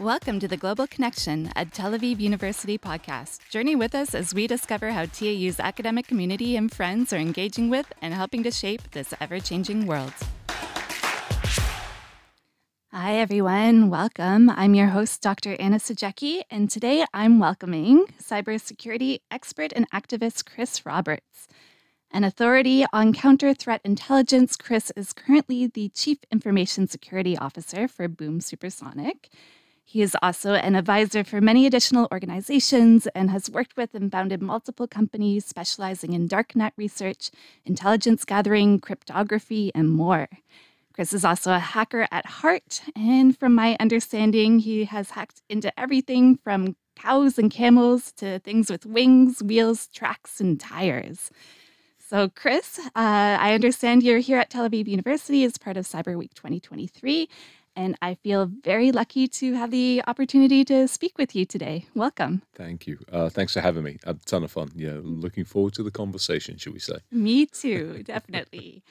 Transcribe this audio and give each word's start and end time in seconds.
Welcome 0.00 0.40
to 0.40 0.48
the 0.48 0.56
Global 0.56 0.88
Connection 0.88 1.52
at 1.54 1.72
Tel 1.72 1.92
Aviv 1.92 2.18
University 2.18 2.76
podcast. 2.76 3.48
Journey 3.48 3.76
with 3.76 3.94
us 3.94 4.12
as 4.12 4.34
we 4.34 4.48
discover 4.48 4.90
how 4.90 5.04
TAU's 5.06 5.60
academic 5.60 6.08
community 6.08 6.56
and 6.56 6.72
friends 6.72 7.12
are 7.12 7.18
engaging 7.18 7.70
with 7.70 7.92
and 8.02 8.12
helping 8.12 8.42
to 8.42 8.50
shape 8.50 8.90
this 8.90 9.14
ever 9.20 9.38
changing 9.38 9.86
world. 9.86 10.12
Hi, 12.90 13.14
everyone. 13.14 13.88
Welcome. 13.88 14.50
I'm 14.50 14.74
your 14.74 14.88
host, 14.88 15.22
Dr. 15.22 15.54
Anna 15.60 15.76
Sajecki, 15.76 16.42
and 16.50 16.68
today 16.68 17.04
I'm 17.14 17.38
welcoming 17.38 18.06
cybersecurity 18.20 19.20
expert 19.30 19.72
and 19.76 19.88
activist 19.92 20.44
Chris 20.44 20.84
Roberts. 20.84 21.46
An 22.10 22.24
authority 22.24 22.84
on 22.92 23.12
counter 23.12 23.54
threat 23.54 23.80
intelligence, 23.84 24.56
Chris 24.56 24.90
is 24.96 25.12
currently 25.12 25.68
the 25.68 25.88
Chief 25.90 26.18
Information 26.32 26.88
Security 26.88 27.38
Officer 27.38 27.86
for 27.86 28.08
Boom 28.08 28.40
Supersonic. 28.40 29.30
He 29.84 30.02
is 30.02 30.16
also 30.22 30.54
an 30.54 30.74
advisor 30.74 31.22
for 31.24 31.40
many 31.40 31.66
additional 31.66 32.08
organizations 32.10 33.06
and 33.08 33.30
has 33.30 33.50
worked 33.50 33.76
with 33.76 33.94
and 33.94 34.10
founded 34.10 34.42
multiple 34.42 34.88
companies 34.88 35.44
specializing 35.44 36.14
in 36.14 36.28
darknet 36.28 36.72
research, 36.76 37.30
intelligence 37.64 38.24
gathering, 38.24 38.80
cryptography, 38.80 39.70
and 39.74 39.90
more. 39.90 40.28
Chris 40.94 41.12
is 41.12 41.24
also 41.24 41.52
a 41.52 41.58
hacker 41.58 42.06
at 42.10 42.24
heart, 42.24 42.80
and 42.96 43.36
from 43.36 43.54
my 43.54 43.76
understanding, 43.80 44.60
he 44.60 44.84
has 44.84 45.10
hacked 45.10 45.42
into 45.50 45.78
everything 45.78 46.36
from 46.36 46.76
cows 46.94 47.36
and 47.36 47.50
camels 47.50 48.12
to 48.12 48.38
things 48.38 48.70
with 48.70 48.86
wings, 48.86 49.42
wheels, 49.42 49.88
tracks, 49.88 50.40
and 50.40 50.60
tires. 50.60 51.30
So, 51.98 52.28
Chris, 52.28 52.78
uh, 52.78 52.90
I 52.94 53.54
understand 53.54 54.02
you're 54.02 54.18
here 54.18 54.38
at 54.38 54.50
Tel 54.50 54.68
Aviv 54.68 54.86
University 54.86 55.42
as 55.42 55.58
part 55.58 55.76
of 55.76 55.84
Cyber 55.84 56.16
Week 56.16 56.32
2023, 56.34 57.28
and 57.76 57.96
I 58.02 58.14
feel 58.14 58.46
very 58.46 58.92
lucky 58.92 59.26
to 59.28 59.54
have 59.54 59.70
the 59.70 60.02
opportunity 60.06 60.64
to 60.66 60.86
speak 60.88 61.18
with 61.18 61.34
you 61.34 61.44
today. 61.44 61.86
Welcome. 61.94 62.42
Thank 62.54 62.86
you. 62.86 62.98
Uh, 63.10 63.28
thanks 63.28 63.54
for 63.54 63.60
having 63.60 63.84
me. 63.84 63.98
A 64.04 64.14
ton 64.14 64.44
of 64.44 64.52
fun. 64.52 64.70
Yeah, 64.74 64.98
looking 65.02 65.44
forward 65.44 65.74
to 65.74 65.82
the 65.82 65.90
conversation, 65.90 66.56
should 66.56 66.72
we 66.72 66.78
say? 66.78 66.96
Me 67.10 67.46
too, 67.46 68.02
definitely. 68.06 68.82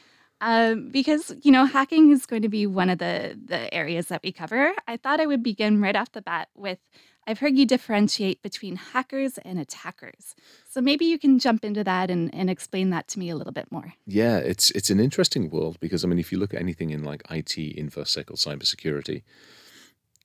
Um, 0.42 0.90
because 0.90 1.34
you 1.42 1.52
know 1.52 1.66
hacking 1.66 2.12
is 2.12 2.26
going 2.26 2.42
to 2.42 2.50
be 2.50 2.68
one 2.68 2.90
of 2.90 2.98
the 3.00 3.40
the 3.46 3.74
areas 3.74 4.08
that 4.08 4.22
we 4.24 4.34
cover. 4.34 4.74
I 4.88 4.98
thought 4.98 5.22
I 5.22 5.26
would 5.26 5.42
begin 5.42 5.80
right 5.80 5.96
off 5.96 6.12
the 6.12 6.22
bat 6.22 6.50
with 6.56 6.80
I've 7.26 7.40
heard 7.40 7.58
you 7.58 7.66
differentiate 7.66 8.42
between 8.42 8.76
hackers 8.76 9.38
and 9.40 9.60
attackers. 9.60 10.36
So 10.70 10.82
maybe 10.82 11.06
you 11.06 11.18
can 11.18 11.40
jump 11.40 11.64
into 11.64 11.84
that 11.84 12.12
and, 12.12 12.34
and 12.34 12.50
explain 12.50 12.90
that 12.90 13.08
to 13.10 13.20
me 13.20 13.30
a 13.30 13.36
little 13.36 13.54
bit 13.54 13.72
more. 13.72 13.94
Yeah, 14.06 14.38
it's 14.38 14.72
it's 14.72 14.90
an 14.90 15.00
interesting 15.00 15.50
world 15.50 15.80
because 15.80 16.04
I 16.04 16.08
mean, 16.08 16.20
if 16.20 16.32
you 16.32 16.40
look 16.40 16.54
at 16.54 16.60
anything 16.60 16.90
in 16.90 17.04
like 17.04 17.24
IT, 17.30 17.56
infosec, 17.56 18.30
or 18.30 18.36
cybersecurity, 18.36 19.24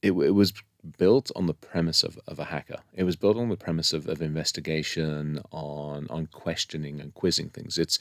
it, 0.02 0.12
it 0.12 0.34
was 0.34 0.52
built 0.96 1.30
on 1.34 1.46
the 1.46 1.54
premise 1.54 2.02
of, 2.02 2.18
of 2.26 2.38
a 2.38 2.44
hacker. 2.44 2.78
It 2.94 3.04
was 3.04 3.16
built 3.16 3.36
on 3.36 3.48
the 3.48 3.56
premise 3.56 3.92
of, 3.92 4.08
of 4.08 4.22
investigation, 4.22 5.40
on 5.50 6.06
on 6.10 6.26
questioning 6.26 7.00
and 7.00 7.14
quizzing 7.14 7.50
things. 7.50 7.78
It's 7.78 7.98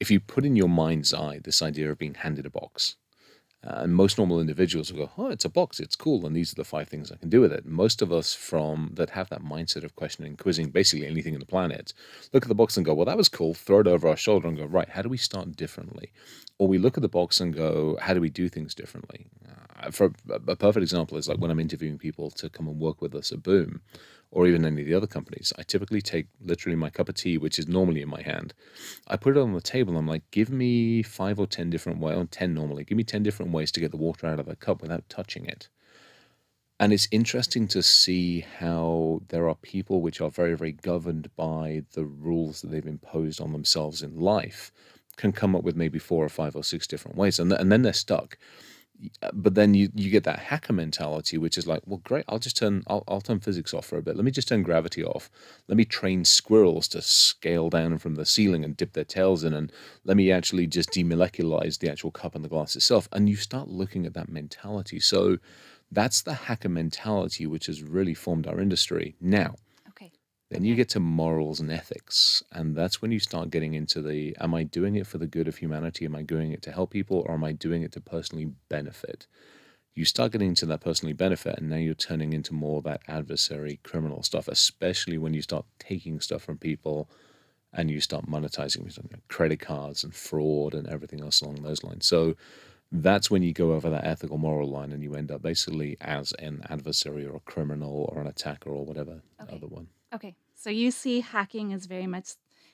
if 0.00 0.10
you 0.10 0.20
put 0.20 0.44
in 0.44 0.56
your 0.56 0.68
mind's 0.68 1.14
eye 1.14 1.40
this 1.42 1.62
idea 1.62 1.90
of 1.90 1.98
being 1.98 2.14
handed 2.14 2.46
a 2.46 2.50
box 2.50 2.96
uh, 3.64 3.80
and 3.82 3.94
most 3.94 4.18
normal 4.18 4.40
individuals 4.40 4.92
will 4.92 5.06
go, 5.06 5.12
"Oh, 5.18 5.28
it's 5.28 5.44
a 5.44 5.48
box. 5.48 5.80
It's 5.80 5.96
cool, 5.96 6.26
and 6.26 6.34
these 6.36 6.52
are 6.52 6.56
the 6.56 6.64
five 6.64 6.88
things 6.88 7.10
I 7.10 7.16
can 7.16 7.28
do 7.28 7.40
with 7.40 7.52
it." 7.52 7.66
Most 7.66 8.02
of 8.02 8.12
us 8.12 8.34
from 8.34 8.92
that 8.94 9.10
have 9.10 9.28
that 9.30 9.42
mindset 9.42 9.84
of 9.84 9.96
questioning, 9.96 10.36
quizzing, 10.36 10.70
basically 10.70 11.06
anything 11.06 11.34
in 11.34 11.40
the 11.40 11.46
planet, 11.46 11.92
look 12.32 12.44
at 12.44 12.48
the 12.48 12.54
box 12.54 12.76
and 12.76 12.86
go, 12.86 12.94
"Well, 12.94 13.06
that 13.06 13.16
was 13.16 13.28
cool." 13.28 13.54
Throw 13.54 13.80
it 13.80 13.86
over 13.86 14.08
our 14.08 14.16
shoulder 14.16 14.48
and 14.48 14.56
go, 14.56 14.66
"Right, 14.66 14.88
how 14.88 15.02
do 15.02 15.08
we 15.08 15.16
start 15.16 15.56
differently?" 15.56 16.12
Or 16.58 16.68
we 16.68 16.78
look 16.78 16.96
at 16.96 17.02
the 17.02 17.08
box 17.08 17.40
and 17.40 17.54
go, 17.54 17.98
"How 18.00 18.14
do 18.14 18.20
we 18.20 18.30
do 18.30 18.48
things 18.48 18.74
differently?" 18.74 19.26
Uh, 19.78 19.90
for 19.90 20.12
a 20.30 20.56
perfect 20.56 20.82
example 20.82 21.18
is 21.18 21.28
like 21.28 21.38
when 21.38 21.50
I'm 21.50 21.60
interviewing 21.60 21.98
people 21.98 22.30
to 22.32 22.48
come 22.48 22.68
and 22.68 22.78
work 22.78 23.02
with 23.02 23.14
us 23.14 23.32
at 23.32 23.42
Boom 23.42 23.82
or 24.36 24.46
even 24.46 24.66
any 24.66 24.82
of 24.82 24.86
the 24.86 24.92
other 24.92 25.06
companies, 25.06 25.50
I 25.58 25.62
typically 25.62 26.02
take 26.02 26.26
literally 26.42 26.76
my 26.76 26.90
cup 26.90 27.08
of 27.08 27.14
tea, 27.14 27.38
which 27.38 27.58
is 27.58 27.66
normally 27.66 28.02
in 28.02 28.10
my 28.10 28.20
hand. 28.20 28.52
I 29.08 29.16
put 29.16 29.34
it 29.34 29.40
on 29.40 29.54
the 29.54 29.62
table. 29.62 29.96
I'm 29.96 30.06
like, 30.06 30.30
give 30.30 30.50
me 30.50 31.02
five 31.02 31.40
or 31.40 31.46
10 31.46 31.70
different 31.70 32.00
ways, 32.00 32.18
or 32.18 32.26
10 32.26 32.52
normally, 32.52 32.84
give 32.84 32.98
me 32.98 33.02
10 33.02 33.22
different 33.22 33.52
ways 33.52 33.72
to 33.72 33.80
get 33.80 33.92
the 33.92 33.96
water 33.96 34.26
out 34.26 34.38
of 34.38 34.44
the 34.44 34.54
cup 34.54 34.82
without 34.82 35.08
touching 35.08 35.46
it. 35.46 35.70
And 36.78 36.92
it's 36.92 37.08
interesting 37.10 37.66
to 37.68 37.82
see 37.82 38.40
how 38.58 39.22
there 39.28 39.48
are 39.48 39.54
people 39.54 40.02
which 40.02 40.20
are 40.20 40.30
very, 40.30 40.54
very 40.54 40.72
governed 40.72 41.34
by 41.34 41.84
the 41.94 42.04
rules 42.04 42.60
that 42.60 42.70
they've 42.70 42.86
imposed 42.86 43.40
on 43.40 43.52
themselves 43.52 44.02
in 44.02 44.20
life, 44.20 44.70
can 45.16 45.32
come 45.32 45.56
up 45.56 45.64
with 45.64 45.76
maybe 45.76 45.98
four 45.98 46.22
or 46.22 46.28
five 46.28 46.54
or 46.54 46.62
six 46.62 46.86
different 46.86 47.16
ways. 47.16 47.38
And, 47.38 47.50
th- 47.50 47.58
and 47.58 47.72
then 47.72 47.80
they're 47.80 47.94
stuck 47.94 48.36
Uh, 49.22 49.30
but 49.34 49.54
then 49.54 49.74
you 49.74 49.90
you 49.94 50.10
get 50.10 50.24
that 50.24 50.38
hacker 50.38 50.72
mentality 50.72 51.36
which 51.36 51.58
is 51.58 51.66
like 51.66 51.82
well 51.84 52.00
great 52.02 52.24
i'll 52.28 52.38
just 52.38 52.56
turn 52.56 52.82
I'll, 52.86 53.04
I'll 53.08 53.20
turn 53.20 53.40
physics 53.40 53.74
off 53.74 53.86
for 53.86 53.98
a 53.98 54.02
bit. 54.02 54.16
Let 54.16 54.24
me 54.24 54.30
just 54.30 54.48
turn 54.48 54.62
gravity 54.62 55.04
off. 55.04 55.30
Let 55.68 55.76
me 55.76 55.84
train 55.84 56.24
squirrels 56.24 56.88
to 56.88 57.02
scale 57.02 57.70
down 57.70 57.98
from 57.98 58.14
the 58.14 58.24
ceiling 58.24 58.64
and 58.64 58.76
dip 58.76 58.92
their 58.92 59.04
tails 59.04 59.44
in 59.44 59.52
and 59.52 59.72
let 60.04 60.16
me 60.16 60.30
actually 60.30 60.66
just 60.66 60.90
demolecularize 60.90 61.78
the 61.78 61.90
actual 61.90 62.10
cup 62.10 62.34
and 62.34 62.44
the 62.44 62.48
glass 62.48 62.76
itself. 62.76 63.08
And 63.12 63.28
you 63.28 63.36
start 63.36 63.68
looking 63.68 64.06
at 64.06 64.14
that 64.14 64.28
mentality. 64.28 65.00
So 65.00 65.38
that's 65.90 66.22
the 66.22 66.34
hacker 66.34 66.68
mentality 66.68 67.46
which 67.46 67.66
has 67.66 67.82
really 67.82 68.14
formed 68.14 68.46
our 68.46 68.60
industry. 68.60 69.16
Now 69.20 69.56
then 70.50 70.64
you 70.64 70.74
get 70.76 70.88
to 70.90 71.00
morals 71.00 71.58
and 71.58 71.72
ethics. 71.72 72.42
And 72.52 72.76
that's 72.76 73.02
when 73.02 73.10
you 73.10 73.18
start 73.18 73.50
getting 73.50 73.74
into 73.74 74.00
the 74.00 74.36
am 74.40 74.54
I 74.54 74.62
doing 74.62 74.94
it 74.94 75.06
for 75.06 75.18
the 75.18 75.26
good 75.26 75.48
of 75.48 75.56
humanity? 75.56 76.04
Am 76.04 76.14
I 76.14 76.22
doing 76.22 76.52
it 76.52 76.62
to 76.62 76.72
help 76.72 76.90
people? 76.90 77.24
Or 77.26 77.34
am 77.34 77.44
I 77.44 77.52
doing 77.52 77.82
it 77.82 77.92
to 77.92 78.00
personally 78.00 78.52
benefit? 78.68 79.26
You 79.94 80.04
start 80.04 80.32
getting 80.32 80.48
into 80.48 80.66
that 80.66 80.82
personally 80.82 81.14
benefit, 81.14 81.58
and 81.58 81.70
now 81.70 81.76
you're 81.76 81.94
turning 81.94 82.34
into 82.34 82.52
more 82.52 82.82
that 82.82 83.00
adversary 83.08 83.80
criminal 83.82 84.22
stuff, 84.22 84.46
especially 84.46 85.16
when 85.16 85.32
you 85.32 85.40
start 85.40 85.64
taking 85.78 86.20
stuff 86.20 86.42
from 86.42 86.58
people 86.58 87.08
and 87.72 87.90
you 87.90 88.00
start 88.00 88.28
monetizing 88.28 88.90
credit 89.28 89.60
cards 89.60 90.04
and 90.04 90.14
fraud 90.14 90.74
and 90.74 90.86
everything 90.86 91.22
else 91.22 91.40
along 91.40 91.62
those 91.62 91.82
lines. 91.82 92.06
So 92.06 92.36
that's 92.92 93.30
when 93.30 93.42
you 93.42 93.52
go 93.52 93.72
over 93.72 93.90
that 93.90 94.04
ethical 94.04 94.38
moral 94.38 94.70
line 94.70 94.92
and 94.92 95.02
you 95.02 95.14
end 95.14 95.30
up 95.30 95.42
basically 95.42 95.96
as 96.00 96.32
an 96.38 96.62
adversary 96.68 97.26
or 97.26 97.36
a 97.36 97.40
criminal 97.40 98.10
or 98.12 98.20
an 98.20 98.26
attacker 98.26 98.70
or 98.70 98.84
whatever 98.84 99.22
okay. 99.40 99.56
other 99.56 99.66
one. 99.66 99.88
Okay. 100.16 100.34
So 100.54 100.70
you 100.70 100.90
see 100.90 101.20
hacking 101.20 101.70
is 101.70 101.86
very 101.86 102.06
much 102.06 102.30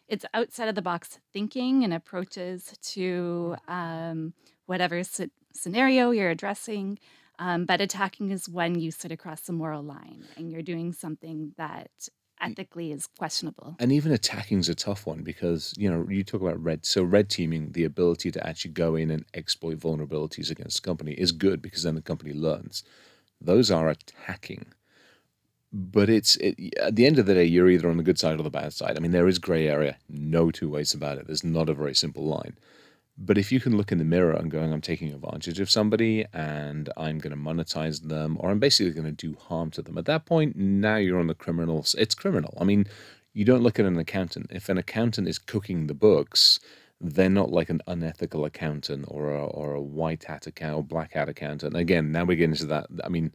it's 0.08 0.24
outside 0.34 0.68
of 0.68 0.74
the 0.74 0.82
box 0.82 1.18
thinking 1.32 1.84
and 1.84 1.92
approaches 1.92 2.74
to 2.82 3.56
um, 3.66 4.32
whatever 4.66 5.02
scenario 5.52 6.10
you're 6.10 6.30
addressing. 6.30 6.98
Um, 7.38 7.64
but 7.64 7.80
attacking 7.80 8.30
is 8.30 8.48
when 8.48 8.78
you 8.78 8.90
sit 8.90 9.10
across 9.10 9.42
the 9.42 9.52
moral 9.52 9.82
line 9.82 10.24
and 10.36 10.52
you're 10.52 10.62
doing 10.62 10.92
something 10.92 11.52
that 11.56 11.90
ethically 12.40 12.92
is 12.92 13.08
questionable. 13.18 13.76
And 13.78 13.90
even 13.90 14.12
attacking 14.12 14.58
is 14.58 14.68
a 14.68 14.74
tough 14.74 15.06
one 15.06 15.22
because, 15.22 15.74
you 15.76 15.90
know, 15.90 16.06
you 16.08 16.22
talk 16.24 16.42
about 16.42 16.62
red. 16.62 16.84
So, 16.84 17.02
red 17.02 17.28
teaming, 17.30 17.72
the 17.72 17.84
ability 17.84 18.30
to 18.32 18.46
actually 18.46 18.72
go 18.72 18.94
in 18.96 19.10
and 19.10 19.24
exploit 19.34 19.78
vulnerabilities 19.78 20.50
against 20.50 20.80
a 20.80 20.82
company 20.82 21.12
is 21.12 21.32
good 21.32 21.62
because 21.62 21.84
then 21.84 21.94
the 21.94 22.02
company 22.02 22.32
learns. 22.32 22.84
Those 23.40 23.70
are 23.70 23.88
attacking 23.88 24.66
but 25.72 26.10
it's 26.10 26.36
it, 26.36 26.74
at 26.78 26.96
the 26.96 27.06
end 27.06 27.18
of 27.18 27.26
the 27.26 27.34
day, 27.34 27.44
you're 27.44 27.70
either 27.70 27.88
on 27.88 27.96
the 27.96 28.02
good 28.02 28.18
side 28.18 28.38
or 28.38 28.42
the 28.42 28.50
bad 28.50 28.72
side. 28.72 28.96
I 28.96 29.00
mean, 29.00 29.12
there 29.12 29.28
is 29.28 29.38
gray 29.38 29.68
area, 29.68 29.96
no 30.08 30.50
two 30.50 30.68
ways 30.68 30.92
about 30.92 31.18
it. 31.18 31.26
There's 31.26 31.44
not 31.44 31.68
a 31.68 31.74
very 31.74 31.94
simple 31.94 32.24
line. 32.24 32.56
But 33.18 33.38
if 33.38 33.52
you 33.52 33.60
can 33.60 33.76
look 33.76 33.92
in 33.92 33.98
the 33.98 34.04
mirror 34.04 34.32
and 34.32 34.50
going, 34.50 34.72
I'm 34.72 34.80
taking 34.80 35.12
advantage 35.12 35.60
of 35.60 35.70
somebody 35.70 36.24
and 36.32 36.90
I'm 36.96 37.18
going 37.18 37.30
to 37.30 37.36
monetize 37.36 38.08
them, 38.08 38.36
or 38.40 38.50
I'm 38.50 38.58
basically 38.58 38.92
going 38.92 39.04
to 39.04 39.12
do 39.12 39.36
harm 39.38 39.70
to 39.72 39.82
them, 39.82 39.98
at 39.98 40.06
that 40.06 40.24
point, 40.24 40.56
now 40.56 40.96
you're 40.96 41.20
on 41.20 41.26
the 41.26 41.34
criminals. 41.34 41.94
It's 41.98 42.14
criminal. 42.14 42.56
I 42.60 42.64
mean, 42.64 42.86
you 43.34 43.44
don't 43.44 43.62
look 43.62 43.78
at 43.78 43.86
an 43.86 43.98
accountant. 43.98 44.48
If 44.50 44.68
an 44.68 44.78
accountant 44.78 45.28
is 45.28 45.38
cooking 45.38 45.86
the 45.86 45.94
books, 45.94 46.58
they're 47.00 47.28
not 47.28 47.50
like 47.50 47.68
an 47.68 47.82
unethical 47.86 48.44
accountant 48.44 49.04
or 49.08 49.30
a, 49.34 49.44
or 49.44 49.74
a 49.74 49.80
white 49.80 50.24
hat 50.24 50.46
accountant 50.46 50.78
or 50.78 50.84
black 50.84 51.12
hat 51.12 51.28
accountant. 51.28 51.76
Again, 51.76 52.12
now 52.12 52.24
we 52.24 52.36
get 52.36 52.50
into 52.50 52.66
that. 52.66 52.86
I 53.04 53.08
mean, 53.08 53.32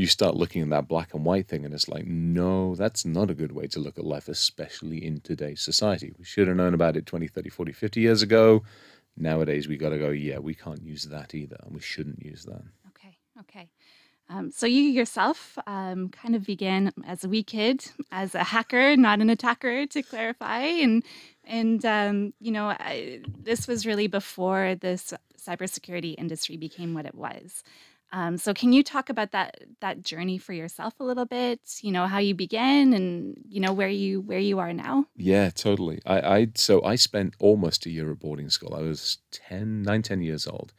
you 0.00 0.06
start 0.06 0.34
looking 0.34 0.62
at 0.62 0.70
that 0.70 0.88
black 0.88 1.12
and 1.12 1.26
white 1.26 1.46
thing 1.46 1.62
and 1.66 1.74
it's 1.74 1.86
like, 1.86 2.06
no, 2.06 2.74
that's 2.74 3.04
not 3.04 3.30
a 3.30 3.34
good 3.34 3.52
way 3.52 3.66
to 3.66 3.78
look 3.78 3.98
at 3.98 4.04
life, 4.04 4.28
especially 4.28 5.04
in 5.04 5.20
today's 5.20 5.60
society. 5.60 6.10
We 6.18 6.24
should 6.24 6.48
have 6.48 6.56
known 6.56 6.72
about 6.72 6.96
it 6.96 7.04
20, 7.04 7.28
30, 7.28 7.50
40, 7.50 7.72
50 7.72 8.00
years 8.00 8.22
ago. 8.22 8.62
Nowadays, 9.14 9.68
we 9.68 9.76
got 9.76 9.90
to 9.90 9.98
go, 9.98 10.08
yeah, 10.08 10.38
we 10.38 10.54
can't 10.54 10.82
use 10.82 11.04
that 11.04 11.34
either, 11.34 11.58
and 11.62 11.74
we 11.74 11.80
shouldn't 11.82 12.24
use 12.24 12.44
that. 12.44 12.62
Okay, 12.88 13.18
okay. 13.40 13.68
Um, 14.30 14.50
so 14.50 14.64
you 14.64 14.84
yourself 14.84 15.58
um, 15.66 16.08
kind 16.08 16.34
of 16.34 16.46
began 16.46 16.92
as 17.06 17.24
a 17.24 17.28
wee 17.28 17.42
kid, 17.42 17.84
as 18.10 18.34
a 18.34 18.44
hacker, 18.44 18.96
not 18.96 19.20
an 19.20 19.28
attacker, 19.28 19.86
to 19.86 20.02
clarify, 20.02 20.60
and 20.60 21.02
and 21.44 21.84
um, 21.84 22.32
you 22.40 22.52
know 22.52 22.66
I, 22.68 23.20
this 23.42 23.66
was 23.66 23.84
really 23.84 24.06
before 24.06 24.76
this 24.76 25.12
cybersecurity 25.36 26.14
industry 26.16 26.56
became 26.56 26.94
what 26.94 27.06
it 27.06 27.14
was. 27.14 27.64
Um, 28.12 28.38
so 28.38 28.52
can 28.52 28.72
you 28.72 28.82
talk 28.82 29.08
about 29.08 29.30
that 29.32 29.62
that 29.80 30.02
journey 30.02 30.36
for 30.38 30.52
yourself 30.52 30.94
a 30.98 31.04
little 31.04 31.26
bit? 31.26 31.60
You 31.82 31.92
know 31.92 32.06
how 32.06 32.18
you 32.18 32.34
began 32.34 32.92
and 32.92 33.36
you 33.48 33.60
know 33.60 33.72
where 33.72 33.88
you 33.88 34.20
where 34.20 34.38
you 34.40 34.58
are 34.58 34.72
now. 34.72 35.06
Yeah, 35.16 35.50
totally. 35.50 36.00
I, 36.04 36.20
I 36.38 36.46
so 36.56 36.82
I 36.82 36.96
spent 36.96 37.34
almost 37.38 37.86
a 37.86 37.90
year 37.90 38.10
at 38.10 38.18
boarding 38.20 38.50
school. 38.50 38.74
I 38.74 38.82
was 38.82 39.18
10, 39.30 39.82
9, 39.82 40.02
10 40.02 40.22
years 40.22 40.46
old, 40.46 40.72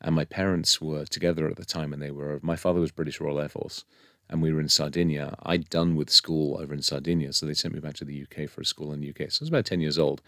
And 0.00 0.14
my 0.16 0.24
parents 0.26 0.80
were 0.80 1.06
together 1.06 1.48
at 1.48 1.56
the 1.56 1.64
time, 1.64 1.92
and 1.92 2.02
they 2.02 2.10
were. 2.12 2.40
My 2.42 2.56
father 2.56 2.80
was 2.80 2.92
British 2.92 3.20
Royal 3.20 3.40
Air 3.40 3.48
Force, 3.50 3.84
and 4.30 4.42
we 4.42 4.52
were 4.52 4.60
in 4.60 4.68
Sardinia. 4.68 5.36
I'd 5.44 5.70
done 5.70 5.96
with 5.96 6.10
school 6.10 6.58
over 6.60 6.74
in 6.74 6.82
Sardinia, 6.82 7.32
so 7.32 7.46
they 7.46 7.54
sent 7.54 7.74
me 7.74 7.80
back 7.80 7.94
to 7.96 8.04
the 8.06 8.22
UK 8.24 8.48
for 8.50 8.62
a 8.62 8.66
school 8.66 8.92
in 8.92 9.00
the 9.00 9.10
UK. 9.10 9.30
So 9.30 9.42
I 9.42 9.44
was 9.44 9.48
about 9.50 9.66
ten 9.66 9.80
years 9.80 9.98
old, 9.98 10.22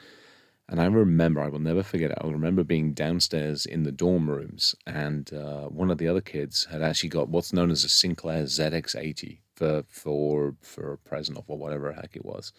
and 0.68 0.82
I 0.82 0.86
remember, 0.86 1.40
I 1.40 1.48
will 1.48 1.60
never 1.60 1.82
forget 1.82 2.10
it. 2.10 2.18
I 2.20 2.26
remember 2.26 2.62
being 2.62 2.92
downstairs 2.92 3.64
in 3.64 3.84
the 3.84 3.92
dorm 3.92 4.28
rooms, 4.28 4.74
and 4.86 5.32
uh, 5.32 5.66
one 5.68 5.90
of 5.90 5.96
the 5.96 6.08
other 6.08 6.20
kids 6.20 6.66
had 6.70 6.82
actually 6.82 7.08
got 7.08 7.30
what's 7.30 7.54
known 7.54 7.70
as 7.70 7.84
a 7.84 7.88
Sinclair 7.88 8.44
ZX80 8.44 9.38
for 9.54 9.84
for 9.88 10.54
for 10.60 10.92
a 10.92 10.98
present 10.98 11.38
or 11.38 11.42
for 11.42 11.56
whatever 11.58 11.92
heck 11.92 12.14
it 12.14 12.24
was. 12.24 12.52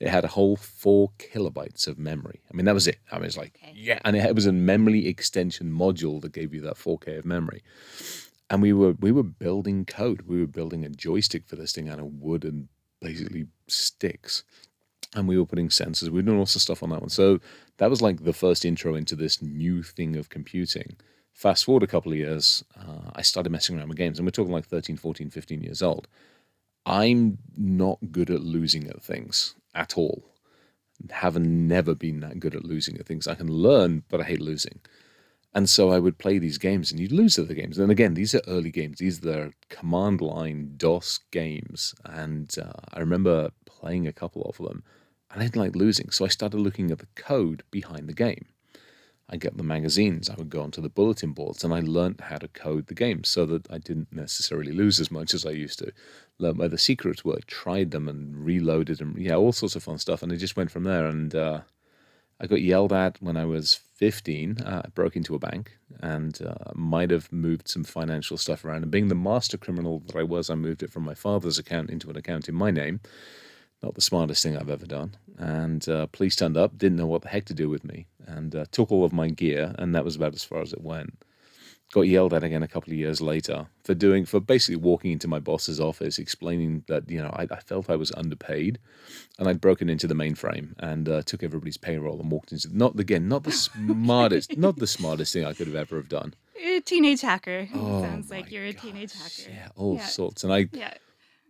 It 0.00 0.08
had 0.08 0.24
a 0.24 0.28
whole 0.28 0.56
four 0.56 1.12
kilobytes 1.18 1.86
of 1.86 1.98
memory. 1.98 2.40
I 2.50 2.56
mean, 2.56 2.64
that 2.64 2.74
was 2.74 2.88
it. 2.88 2.98
I 3.12 3.18
was 3.18 3.36
like, 3.36 3.58
okay. 3.62 3.74
yeah, 3.76 3.98
and 4.06 4.16
it 4.16 4.34
was 4.34 4.46
a 4.46 4.52
memory 4.52 5.06
extension 5.06 5.70
module 5.70 6.22
that 6.22 6.32
gave 6.32 6.54
you 6.54 6.62
that 6.62 6.76
4K 6.76 7.18
of 7.18 7.24
memory. 7.26 7.62
And 8.48 8.62
we 8.62 8.72
were 8.72 8.92
we 8.92 9.12
were 9.12 9.22
building 9.22 9.84
code. 9.84 10.22
We 10.22 10.40
were 10.40 10.46
building 10.46 10.84
a 10.84 10.88
joystick 10.88 11.46
for 11.46 11.56
this 11.56 11.72
thing 11.72 11.90
out 11.90 12.00
of 12.00 12.06
wood 12.06 12.44
and 12.44 12.68
basically 13.02 13.46
sticks 13.66 14.44
and 15.14 15.26
we 15.26 15.38
were 15.38 15.46
putting 15.46 15.68
sensors. 15.68 16.04
We 16.04 16.10
were 16.10 16.22
doing 16.22 16.38
lots 16.38 16.54
of 16.54 16.62
stuff 16.62 16.82
on 16.82 16.90
that 16.90 17.00
one. 17.00 17.08
So 17.10 17.40
that 17.78 17.90
was 17.90 18.00
like 18.00 18.24
the 18.24 18.32
first 18.32 18.64
intro 18.64 18.94
into 18.94 19.16
this 19.16 19.42
new 19.42 19.82
thing 19.82 20.16
of 20.16 20.28
computing. 20.28 20.96
Fast 21.32 21.64
forward 21.64 21.82
a 21.82 21.88
couple 21.88 22.12
of 22.12 22.18
years, 22.18 22.64
uh, 22.78 23.10
I 23.14 23.22
started 23.22 23.50
messing 23.50 23.78
around 23.78 23.88
with 23.88 23.98
games, 23.98 24.18
and 24.18 24.26
we're 24.26 24.30
talking 24.30 24.52
like 24.52 24.66
13, 24.66 24.96
14, 24.96 25.30
15 25.30 25.62
years 25.62 25.82
old. 25.82 26.06
I'm 26.86 27.38
not 27.56 27.98
good 28.10 28.30
at 28.30 28.42
losing 28.42 28.86
at 28.88 29.02
things 29.02 29.54
at 29.74 29.96
all. 29.96 30.24
Have 31.10 31.38
never 31.38 31.94
been 31.94 32.20
that 32.20 32.40
good 32.40 32.54
at 32.54 32.64
losing 32.64 32.98
at 32.98 33.06
things. 33.06 33.26
I 33.26 33.34
can 33.34 33.48
learn, 33.48 34.02
but 34.08 34.20
I 34.20 34.24
hate 34.24 34.40
losing. 34.40 34.80
And 35.52 35.68
so 35.68 35.90
I 35.90 35.98
would 35.98 36.18
play 36.18 36.38
these 36.38 36.58
games 36.58 36.90
and 36.90 37.00
you'd 37.00 37.10
lose 37.10 37.38
at 37.38 37.48
the 37.48 37.54
games. 37.54 37.78
And 37.78 37.90
again, 37.90 38.14
these 38.14 38.34
are 38.34 38.42
early 38.46 38.70
games. 38.70 38.98
These 38.98 39.24
are 39.26 39.52
command 39.68 40.20
line 40.20 40.74
DOS 40.76 41.20
games. 41.32 41.94
And 42.04 42.54
uh, 42.58 42.80
I 42.92 43.00
remember 43.00 43.50
playing 43.66 44.06
a 44.06 44.12
couple 44.12 44.42
of 44.42 44.58
them 44.58 44.84
I 45.30 45.38
didn't 45.38 45.56
like 45.56 45.76
losing. 45.76 46.10
So 46.10 46.24
I 46.24 46.28
started 46.28 46.58
looking 46.58 46.90
at 46.90 46.98
the 46.98 47.08
code 47.14 47.62
behind 47.70 48.08
the 48.08 48.14
game. 48.14 48.46
I 49.32 49.36
get 49.36 49.56
the 49.56 49.62
magazines, 49.62 50.28
I 50.28 50.34
would 50.34 50.50
go 50.50 50.60
onto 50.60 50.82
the 50.82 50.88
bulletin 50.88 51.32
boards, 51.32 51.62
and 51.62 51.72
I 51.72 51.78
learned 51.78 52.20
how 52.20 52.38
to 52.38 52.48
code 52.48 52.88
the 52.88 52.94
game 52.94 53.22
so 53.22 53.46
that 53.46 53.70
I 53.70 53.78
didn't 53.78 54.12
necessarily 54.12 54.72
lose 54.72 54.98
as 54.98 55.12
much 55.12 55.34
as 55.34 55.46
I 55.46 55.50
used 55.50 55.78
to. 55.78 55.92
Learn 56.38 56.56
where 56.56 56.68
the 56.68 56.76
secrets 56.76 57.24
were, 57.24 57.38
tried 57.46 57.92
them, 57.92 58.08
and 58.08 58.44
reloaded, 58.44 59.00
and 59.00 59.16
yeah, 59.16 59.36
all 59.36 59.52
sorts 59.52 59.76
of 59.76 59.84
fun 59.84 59.98
stuff. 59.98 60.24
And 60.24 60.32
it 60.32 60.38
just 60.38 60.56
went 60.56 60.72
from 60.72 60.82
there. 60.82 61.06
And 61.06 61.32
uh, 61.32 61.60
I 62.40 62.48
got 62.48 62.60
yelled 62.60 62.92
at 62.92 63.22
when 63.22 63.36
I 63.36 63.44
was 63.44 63.74
15. 63.74 64.62
Uh, 64.62 64.82
I 64.84 64.88
broke 64.88 65.14
into 65.14 65.36
a 65.36 65.38
bank 65.38 65.78
and 66.00 66.40
uh, 66.42 66.72
might 66.74 67.12
have 67.12 67.30
moved 67.32 67.68
some 67.68 67.84
financial 67.84 68.36
stuff 68.36 68.64
around. 68.64 68.82
And 68.82 68.90
being 68.90 69.08
the 69.08 69.14
master 69.14 69.56
criminal 69.56 70.00
that 70.06 70.16
I 70.16 70.24
was, 70.24 70.50
I 70.50 70.56
moved 70.56 70.82
it 70.82 70.90
from 70.90 71.04
my 71.04 71.14
father's 71.14 71.58
account 71.58 71.88
into 71.88 72.10
an 72.10 72.16
account 72.16 72.48
in 72.48 72.56
my 72.56 72.72
name 72.72 72.98
not 73.82 73.94
the 73.94 74.00
smartest 74.00 74.42
thing 74.42 74.56
I've 74.56 74.70
ever 74.70 74.86
done. 74.86 75.16
And 75.38 75.88
uh, 75.88 76.06
police 76.06 76.36
turned 76.36 76.56
up, 76.56 76.76
didn't 76.76 76.98
know 76.98 77.06
what 77.06 77.22
the 77.22 77.28
heck 77.28 77.46
to 77.46 77.54
do 77.54 77.70
with 77.70 77.84
me, 77.84 78.06
and 78.26 78.54
uh, 78.54 78.66
took 78.70 78.92
all 78.92 79.04
of 79.04 79.12
my 79.12 79.28
gear, 79.28 79.74
and 79.78 79.94
that 79.94 80.04
was 80.04 80.16
about 80.16 80.34
as 80.34 80.44
far 80.44 80.60
as 80.60 80.72
it 80.72 80.82
went. 80.82 81.22
Got 81.92 82.02
yelled 82.02 82.32
at 82.34 82.44
again 82.44 82.62
a 82.62 82.68
couple 82.68 82.92
of 82.92 82.98
years 82.98 83.20
later 83.20 83.66
for 83.82 83.94
doing, 83.94 84.24
for 84.24 84.38
basically 84.38 84.76
walking 84.76 85.10
into 85.10 85.26
my 85.26 85.40
boss's 85.40 85.80
office, 85.80 86.18
explaining 86.18 86.84
that 86.86 87.10
you 87.10 87.20
know 87.20 87.30
I, 87.34 87.48
I 87.50 87.60
felt 87.60 87.90
I 87.90 87.96
was 87.96 88.12
underpaid, 88.12 88.78
and 89.40 89.48
I'd 89.48 89.60
broken 89.60 89.88
into 89.88 90.06
the 90.06 90.14
mainframe 90.14 90.74
and 90.78 91.08
uh, 91.08 91.22
took 91.22 91.42
everybody's 91.42 91.78
payroll 91.78 92.20
and 92.20 92.30
walked 92.30 92.52
into 92.52 92.68
not 92.76 93.00
again 93.00 93.28
not 93.28 93.42
the 93.42 93.50
smartest, 93.52 94.56
not 94.56 94.76
the 94.76 94.86
smartest 94.86 95.32
thing 95.32 95.44
I 95.44 95.52
could 95.52 95.66
have 95.66 95.74
ever 95.74 95.96
have 95.96 96.08
done. 96.08 96.34
You're 96.62 96.76
a 96.76 96.80
teenage 96.80 97.22
hacker. 97.22 97.68
Oh, 97.74 98.02
Sounds 98.02 98.30
like 98.30 98.52
you're 98.52 98.66
a 98.66 98.72
gosh. 98.72 98.82
teenage 98.82 99.12
hacker. 99.14 99.50
Yeah, 99.50 99.68
all 99.74 99.96
yeah. 99.96 100.04
sorts, 100.04 100.44
and 100.44 100.52
I. 100.52 100.68
Yeah 100.72 100.94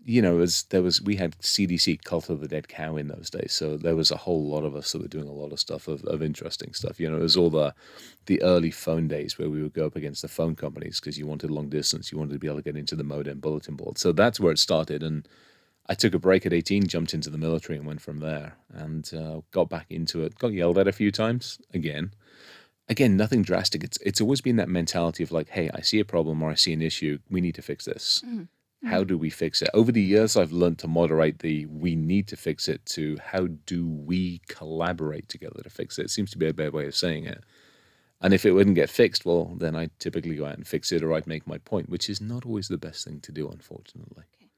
you 0.04 0.22
know, 0.22 0.40
as 0.40 0.62
there 0.64 0.82
was, 0.82 1.02
we 1.02 1.16
had 1.16 1.38
CDC, 1.38 2.04
Cult 2.04 2.30
of 2.30 2.40
the 2.40 2.48
Dead 2.48 2.68
Cow, 2.68 2.96
in 2.96 3.08
those 3.08 3.28
days. 3.28 3.52
So 3.52 3.76
there 3.76 3.96
was 3.96 4.10
a 4.10 4.16
whole 4.16 4.46
lot 4.46 4.64
of 4.64 4.74
us 4.74 4.92
that 4.92 5.02
were 5.02 5.08
doing 5.08 5.28
a 5.28 5.32
lot 5.32 5.52
of 5.52 5.60
stuff 5.60 5.88
of, 5.88 6.04
of 6.04 6.22
interesting 6.22 6.72
stuff. 6.72 6.98
You 6.98 7.10
know, 7.10 7.18
it 7.18 7.22
was 7.22 7.36
all 7.36 7.50
the 7.50 7.74
the 8.26 8.42
early 8.42 8.70
phone 8.70 9.08
days 9.08 9.38
where 9.38 9.50
we 9.50 9.62
would 9.62 9.72
go 9.72 9.86
up 9.86 9.96
against 9.96 10.22
the 10.22 10.28
phone 10.28 10.54
companies 10.54 11.00
because 11.00 11.18
you 11.18 11.26
wanted 11.26 11.50
long 11.50 11.68
distance, 11.68 12.10
you 12.10 12.18
wanted 12.18 12.32
to 12.32 12.38
be 12.38 12.46
able 12.46 12.58
to 12.58 12.62
get 12.62 12.76
into 12.76 12.96
the 12.96 13.04
modem 13.04 13.40
bulletin 13.40 13.76
board. 13.76 13.98
So 13.98 14.12
that's 14.12 14.40
where 14.40 14.52
it 14.52 14.58
started. 14.58 15.02
And 15.02 15.28
I 15.86 15.94
took 15.94 16.14
a 16.14 16.18
break 16.18 16.46
at 16.46 16.52
18, 16.52 16.86
jumped 16.86 17.14
into 17.14 17.30
the 17.30 17.38
military, 17.38 17.78
and 17.78 17.86
went 17.86 18.00
from 18.00 18.18
there. 18.18 18.56
And 18.72 19.12
uh, 19.12 19.40
got 19.50 19.68
back 19.68 19.86
into 19.90 20.22
it. 20.22 20.38
Got 20.38 20.52
yelled 20.52 20.78
at 20.78 20.88
a 20.88 20.92
few 20.92 21.10
times 21.10 21.58
again. 21.74 22.12
Again, 22.88 23.16
nothing 23.16 23.42
drastic. 23.42 23.84
It's 23.84 23.98
it's 23.98 24.20
always 24.20 24.40
been 24.40 24.56
that 24.56 24.68
mentality 24.68 25.22
of 25.22 25.30
like, 25.30 25.48
hey, 25.48 25.70
I 25.74 25.82
see 25.82 26.00
a 26.00 26.04
problem 26.04 26.42
or 26.42 26.50
I 26.50 26.54
see 26.54 26.72
an 26.72 26.82
issue. 26.82 27.18
We 27.28 27.40
need 27.40 27.54
to 27.56 27.62
fix 27.62 27.84
this. 27.84 28.24
Mm 28.26 28.48
how 28.84 29.04
do 29.04 29.18
we 29.18 29.30
fix 29.30 29.60
it? 29.60 29.68
Over 29.74 29.92
the 29.92 30.02
years, 30.02 30.36
I've 30.36 30.52
learned 30.52 30.78
to 30.78 30.88
moderate 30.88 31.40
the 31.40 31.66
we 31.66 31.94
need 31.94 32.28
to 32.28 32.36
fix 32.36 32.68
it 32.68 32.84
to 32.86 33.18
how 33.22 33.48
do 33.66 33.86
we 33.86 34.40
collaborate 34.48 35.28
together 35.28 35.62
to 35.62 35.70
fix 35.70 35.98
it. 35.98 36.06
It 36.06 36.10
seems 36.10 36.30
to 36.30 36.38
be 36.38 36.48
a 36.48 36.54
bad 36.54 36.72
way 36.72 36.86
of 36.86 36.96
saying 36.96 37.26
it. 37.26 37.44
And 38.22 38.34
if 38.34 38.44
it 38.44 38.52
wouldn't 38.52 38.76
get 38.76 38.90
fixed, 38.90 39.24
well, 39.24 39.54
then 39.56 39.74
I'd 39.74 39.98
typically 39.98 40.34
go 40.34 40.46
out 40.46 40.56
and 40.56 40.66
fix 40.66 40.92
it 40.92 41.02
or 41.02 41.14
I'd 41.14 41.26
make 41.26 41.46
my 41.46 41.58
point, 41.58 41.88
which 41.88 42.10
is 42.10 42.20
not 42.20 42.44
always 42.44 42.68
the 42.68 42.78
best 42.78 43.04
thing 43.04 43.20
to 43.20 43.32
do, 43.32 43.48
unfortunately. 43.48 44.24
Okay. 44.36 44.50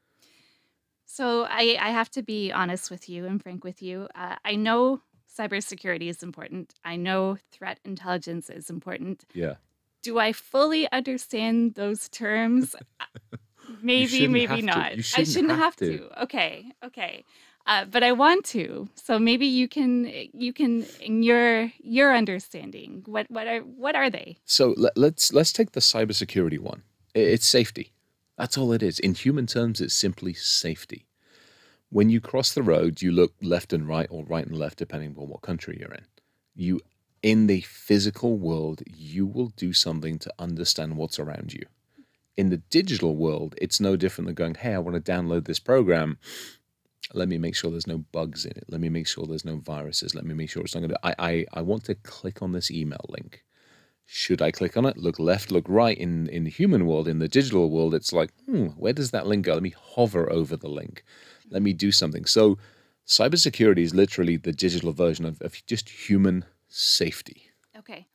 So 1.04 1.44
I, 1.44 1.76
I 1.80 1.90
have 1.90 2.10
to 2.12 2.22
be 2.22 2.50
honest 2.50 2.90
with 2.90 3.08
you 3.08 3.26
and 3.26 3.42
frank 3.42 3.64
with 3.64 3.82
you. 3.82 4.08
Uh, 4.14 4.36
I 4.44 4.56
know 4.56 5.02
cybersecurity 5.36 6.08
is 6.08 6.22
important, 6.22 6.74
I 6.84 6.96
know 6.96 7.38
threat 7.50 7.80
intelligence 7.84 8.50
is 8.50 8.68
important. 8.68 9.24
Yeah. 9.32 9.54
Do 10.02 10.18
I 10.18 10.32
fully 10.32 10.90
understand 10.90 11.74
those 11.74 12.08
terms? 12.08 12.74
maybe, 13.82 14.28
maybe 14.28 14.62
not. 14.62 14.92
I 15.16 15.24
shouldn't 15.24 15.50
have, 15.50 15.58
have 15.58 15.76
to. 15.76 15.98
to. 15.98 16.22
Okay, 16.24 16.72
okay. 16.84 17.24
Uh, 17.66 17.84
but 17.84 18.02
I 18.02 18.12
want 18.12 18.44
to. 18.46 18.88
So 18.94 19.18
maybe 19.18 19.46
you 19.46 19.68
can 19.68 20.10
you 20.32 20.52
can 20.52 20.84
in 21.00 21.22
your 21.22 21.70
your 21.80 22.14
understanding 22.14 23.02
what 23.06 23.30
what 23.30 23.46
are 23.46 23.60
what 23.60 23.94
are 23.94 24.10
they? 24.10 24.38
So 24.44 24.74
let, 24.76 24.96
let's 24.96 25.32
let's 25.32 25.52
take 25.52 25.72
the 25.72 25.80
cybersecurity 25.80 26.58
one. 26.58 26.82
It's 27.14 27.46
safety. 27.46 27.92
That's 28.36 28.58
all 28.58 28.72
it 28.72 28.82
is. 28.82 28.98
In 28.98 29.14
human 29.14 29.46
terms, 29.46 29.80
it's 29.80 29.94
simply 29.94 30.32
safety. 30.32 31.06
When 31.90 32.08
you 32.08 32.20
cross 32.20 32.52
the 32.52 32.62
road, 32.62 33.02
you 33.02 33.12
look 33.12 33.34
left 33.42 33.72
and 33.72 33.86
right 33.86 34.08
or 34.10 34.24
right 34.24 34.46
and 34.46 34.56
left, 34.56 34.78
depending 34.78 35.14
on 35.16 35.28
what 35.28 35.42
country 35.42 35.76
you're 35.78 35.92
in. 35.92 36.06
You 36.54 36.80
in 37.22 37.46
the 37.46 37.60
physical 37.60 38.38
world, 38.38 38.82
you 38.86 39.24
will 39.24 39.52
do 39.56 39.72
something 39.72 40.18
to 40.18 40.32
understand 40.40 40.96
what's 40.96 41.20
around 41.20 41.52
you 41.52 41.66
in 42.36 42.50
the 42.50 42.56
digital 42.56 43.16
world, 43.16 43.54
it's 43.60 43.80
no 43.80 43.96
different 43.96 44.26
than 44.26 44.34
going, 44.34 44.54
hey, 44.54 44.74
I 44.74 44.78
want 44.78 45.02
to 45.02 45.12
download 45.12 45.46
this 45.46 45.58
program. 45.58 46.18
Let 47.14 47.28
me 47.28 47.36
make 47.38 47.54
sure 47.54 47.70
there's 47.70 47.86
no 47.86 47.98
bugs 47.98 48.44
in 48.44 48.52
it. 48.52 48.64
Let 48.68 48.80
me 48.80 48.88
make 48.88 49.06
sure 49.06 49.26
there's 49.26 49.44
no 49.44 49.56
viruses. 49.56 50.14
Let 50.14 50.24
me 50.24 50.34
make 50.34 50.50
sure 50.50 50.62
it's 50.62 50.74
not 50.74 50.80
going 50.80 50.90
to. 50.90 51.06
I, 51.06 51.14
I, 51.18 51.46
I 51.54 51.62
want 51.62 51.84
to 51.84 51.94
click 51.94 52.40
on 52.40 52.52
this 52.52 52.70
email 52.70 53.04
link. 53.08 53.44
Should 54.06 54.42
I 54.42 54.50
click 54.50 54.76
on 54.76 54.86
it? 54.86 54.96
Look 54.96 55.18
left, 55.18 55.50
look 55.50 55.64
right. 55.68 55.96
In 55.96 56.28
in 56.28 56.44
the 56.44 56.50
human 56.50 56.86
world, 56.86 57.08
in 57.08 57.18
the 57.18 57.28
digital 57.28 57.70
world, 57.70 57.94
it's 57.94 58.12
like, 58.12 58.30
hmm, 58.46 58.66
where 58.68 58.92
does 58.92 59.10
that 59.10 59.26
link 59.26 59.44
go? 59.44 59.54
Let 59.54 59.62
me 59.62 59.74
hover 59.76 60.30
over 60.30 60.56
the 60.56 60.68
link. 60.68 61.04
Let 61.50 61.62
me 61.62 61.72
do 61.72 61.92
something. 61.92 62.24
So, 62.24 62.58
cybersecurity 63.06 63.78
is 63.78 63.94
literally 63.94 64.36
the 64.36 64.52
digital 64.52 64.92
version 64.92 65.24
of, 65.24 65.40
of 65.40 65.64
just 65.66 65.88
human 65.88 66.44
safety. 66.68 67.50
Okay. 67.76 68.06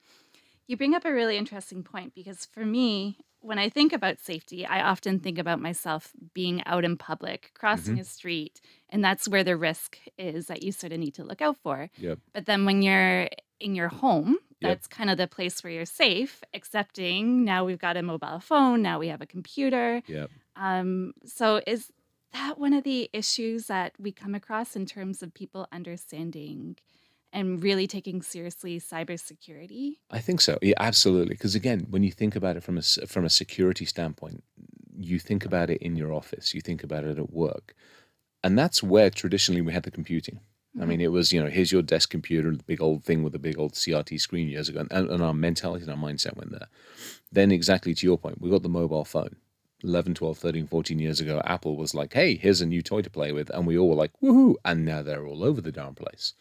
You 0.67 0.75
bring 0.75 0.93
up 0.93 1.05
a 1.05 1.13
really 1.13 1.37
interesting 1.37 1.81
point 1.81 2.13
because 2.13 2.45
for 2.45 2.65
me, 2.65 3.17
when 3.47 3.57
I 3.57 3.69
think 3.69 3.93
about 3.93 4.19
safety, 4.19 4.65
I 4.65 4.81
often 4.81 5.19
think 5.19 5.37
about 5.37 5.61
myself 5.61 6.11
being 6.33 6.61
out 6.65 6.83
in 6.83 6.97
public, 6.97 7.51
crossing 7.53 7.93
mm-hmm. 7.93 8.01
a 8.01 8.03
street, 8.03 8.59
and 8.89 9.01
that's 9.01 9.25
where 9.25 9.43
the 9.43 9.55
risk 9.55 9.97
is 10.17 10.47
that 10.47 10.63
you 10.63 10.73
sort 10.73 10.91
of 10.91 10.99
need 10.99 11.13
to 11.13 11.23
look 11.23 11.41
out 11.41 11.55
for. 11.63 11.89
Yep. 11.97 12.19
But 12.33 12.45
then 12.45 12.65
when 12.65 12.81
you're 12.81 13.29
in 13.61 13.73
your 13.73 13.87
home, 13.87 14.37
that's 14.61 14.87
yep. 14.91 14.97
kind 14.97 15.09
of 15.09 15.17
the 15.17 15.27
place 15.27 15.63
where 15.63 15.71
you're 15.71 15.85
safe, 15.85 16.43
excepting 16.53 17.45
now 17.45 17.63
we've 17.63 17.79
got 17.79 17.95
a 17.95 18.03
mobile 18.03 18.41
phone, 18.41 18.81
now 18.81 18.99
we 18.99 19.07
have 19.07 19.21
a 19.21 19.25
computer. 19.25 20.01
Yep. 20.07 20.29
Um, 20.57 21.13
so 21.25 21.61
is 21.65 21.89
that 22.33 22.59
one 22.59 22.73
of 22.73 22.83
the 22.83 23.09
issues 23.13 23.67
that 23.67 23.93
we 23.97 24.11
come 24.11 24.35
across 24.35 24.75
in 24.75 24.85
terms 24.85 25.23
of 25.23 25.33
people 25.33 25.69
understanding 25.71 26.75
and 27.33 27.61
really 27.61 27.87
taking 27.87 28.21
seriously 28.21 28.79
cybersecurity? 28.79 29.97
I 30.09 30.19
think 30.19 30.41
so. 30.41 30.57
Yeah, 30.61 30.75
absolutely. 30.79 31.35
Because 31.35 31.55
again, 31.55 31.87
when 31.89 32.03
you 32.03 32.11
think 32.11 32.35
about 32.35 32.57
it 32.57 32.63
from 32.63 32.77
a 32.77 32.81
from 32.81 33.25
a 33.25 33.29
security 33.29 33.85
standpoint, 33.85 34.43
you 34.97 35.19
think 35.19 35.45
about 35.45 35.69
it 35.69 35.81
in 35.81 35.95
your 35.95 36.13
office, 36.13 36.53
you 36.53 36.61
think 36.61 36.83
about 36.83 37.03
it 37.03 37.17
at 37.17 37.31
work, 37.31 37.75
and 38.43 38.57
that's 38.57 38.81
where 38.81 39.09
traditionally 39.09 39.61
we 39.61 39.73
had 39.73 39.83
the 39.83 39.91
computing. 39.91 40.35
Mm-hmm. 40.35 40.81
I 40.81 40.85
mean, 40.85 41.01
it 41.01 41.11
was 41.11 41.31
you 41.31 41.43
know 41.43 41.49
here's 41.49 41.71
your 41.71 41.81
desk 41.81 42.09
computer, 42.09 42.51
the 42.51 42.63
big 42.63 42.81
old 42.81 43.03
thing 43.03 43.23
with 43.23 43.33
the 43.33 43.39
big 43.39 43.59
old 43.59 43.73
CRT 43.73 44.19
screen 44.19 44.47
years 44.47 44.69
ago, 44.69 44.85
and, 44.89 45.09
and 45.09 45.23
our 45.23 45.33
mentality 45.33 45.83
and 45.83 45.91
our 45.91 46.09
mindset 46.09 46.35
went 46.37 46.51
there. 46.51 46.67
Then 47.31 47.51
exactly 47.51 47.93
to 47.93 48.05
your 48.05 48.17
point, 48.17 48.41
we 48.41 48.49
got 48.49 48.63
the 48.63 48.69
mobile 48.69 49.05
phone. 49.05 49.35
11, 49.83 50.15
12, 50.15 50.37
13, 50.39 50.67
14 50.67 50.99
years 50.99 51.19
ago, 51.19 51.39
Apple 51.45 51.77
was 51.77 51.93
like, 51.93 52.13
hey, 52.13 52.35
here's 52.35 52.61
a 52.61 52.65
new 52.65 52.81
toy 52.81 53.01
to 53.01 53.11
play 53.11 53.31
with. 53.31 53.51
And 53.51 53.67
we 53.67 53.77
all 53.77 53.89
were 53.89 53.95
like, 53.95 54.11
woohoo. 54.23 54.55
And 54.65 54.85
now 54.85 55.03
they're 55.03 55.27
all 55.27 55.43
over 55.43 55.61
the 55.61 55.71
darn 55.71 55.93
place. 55.93 56.33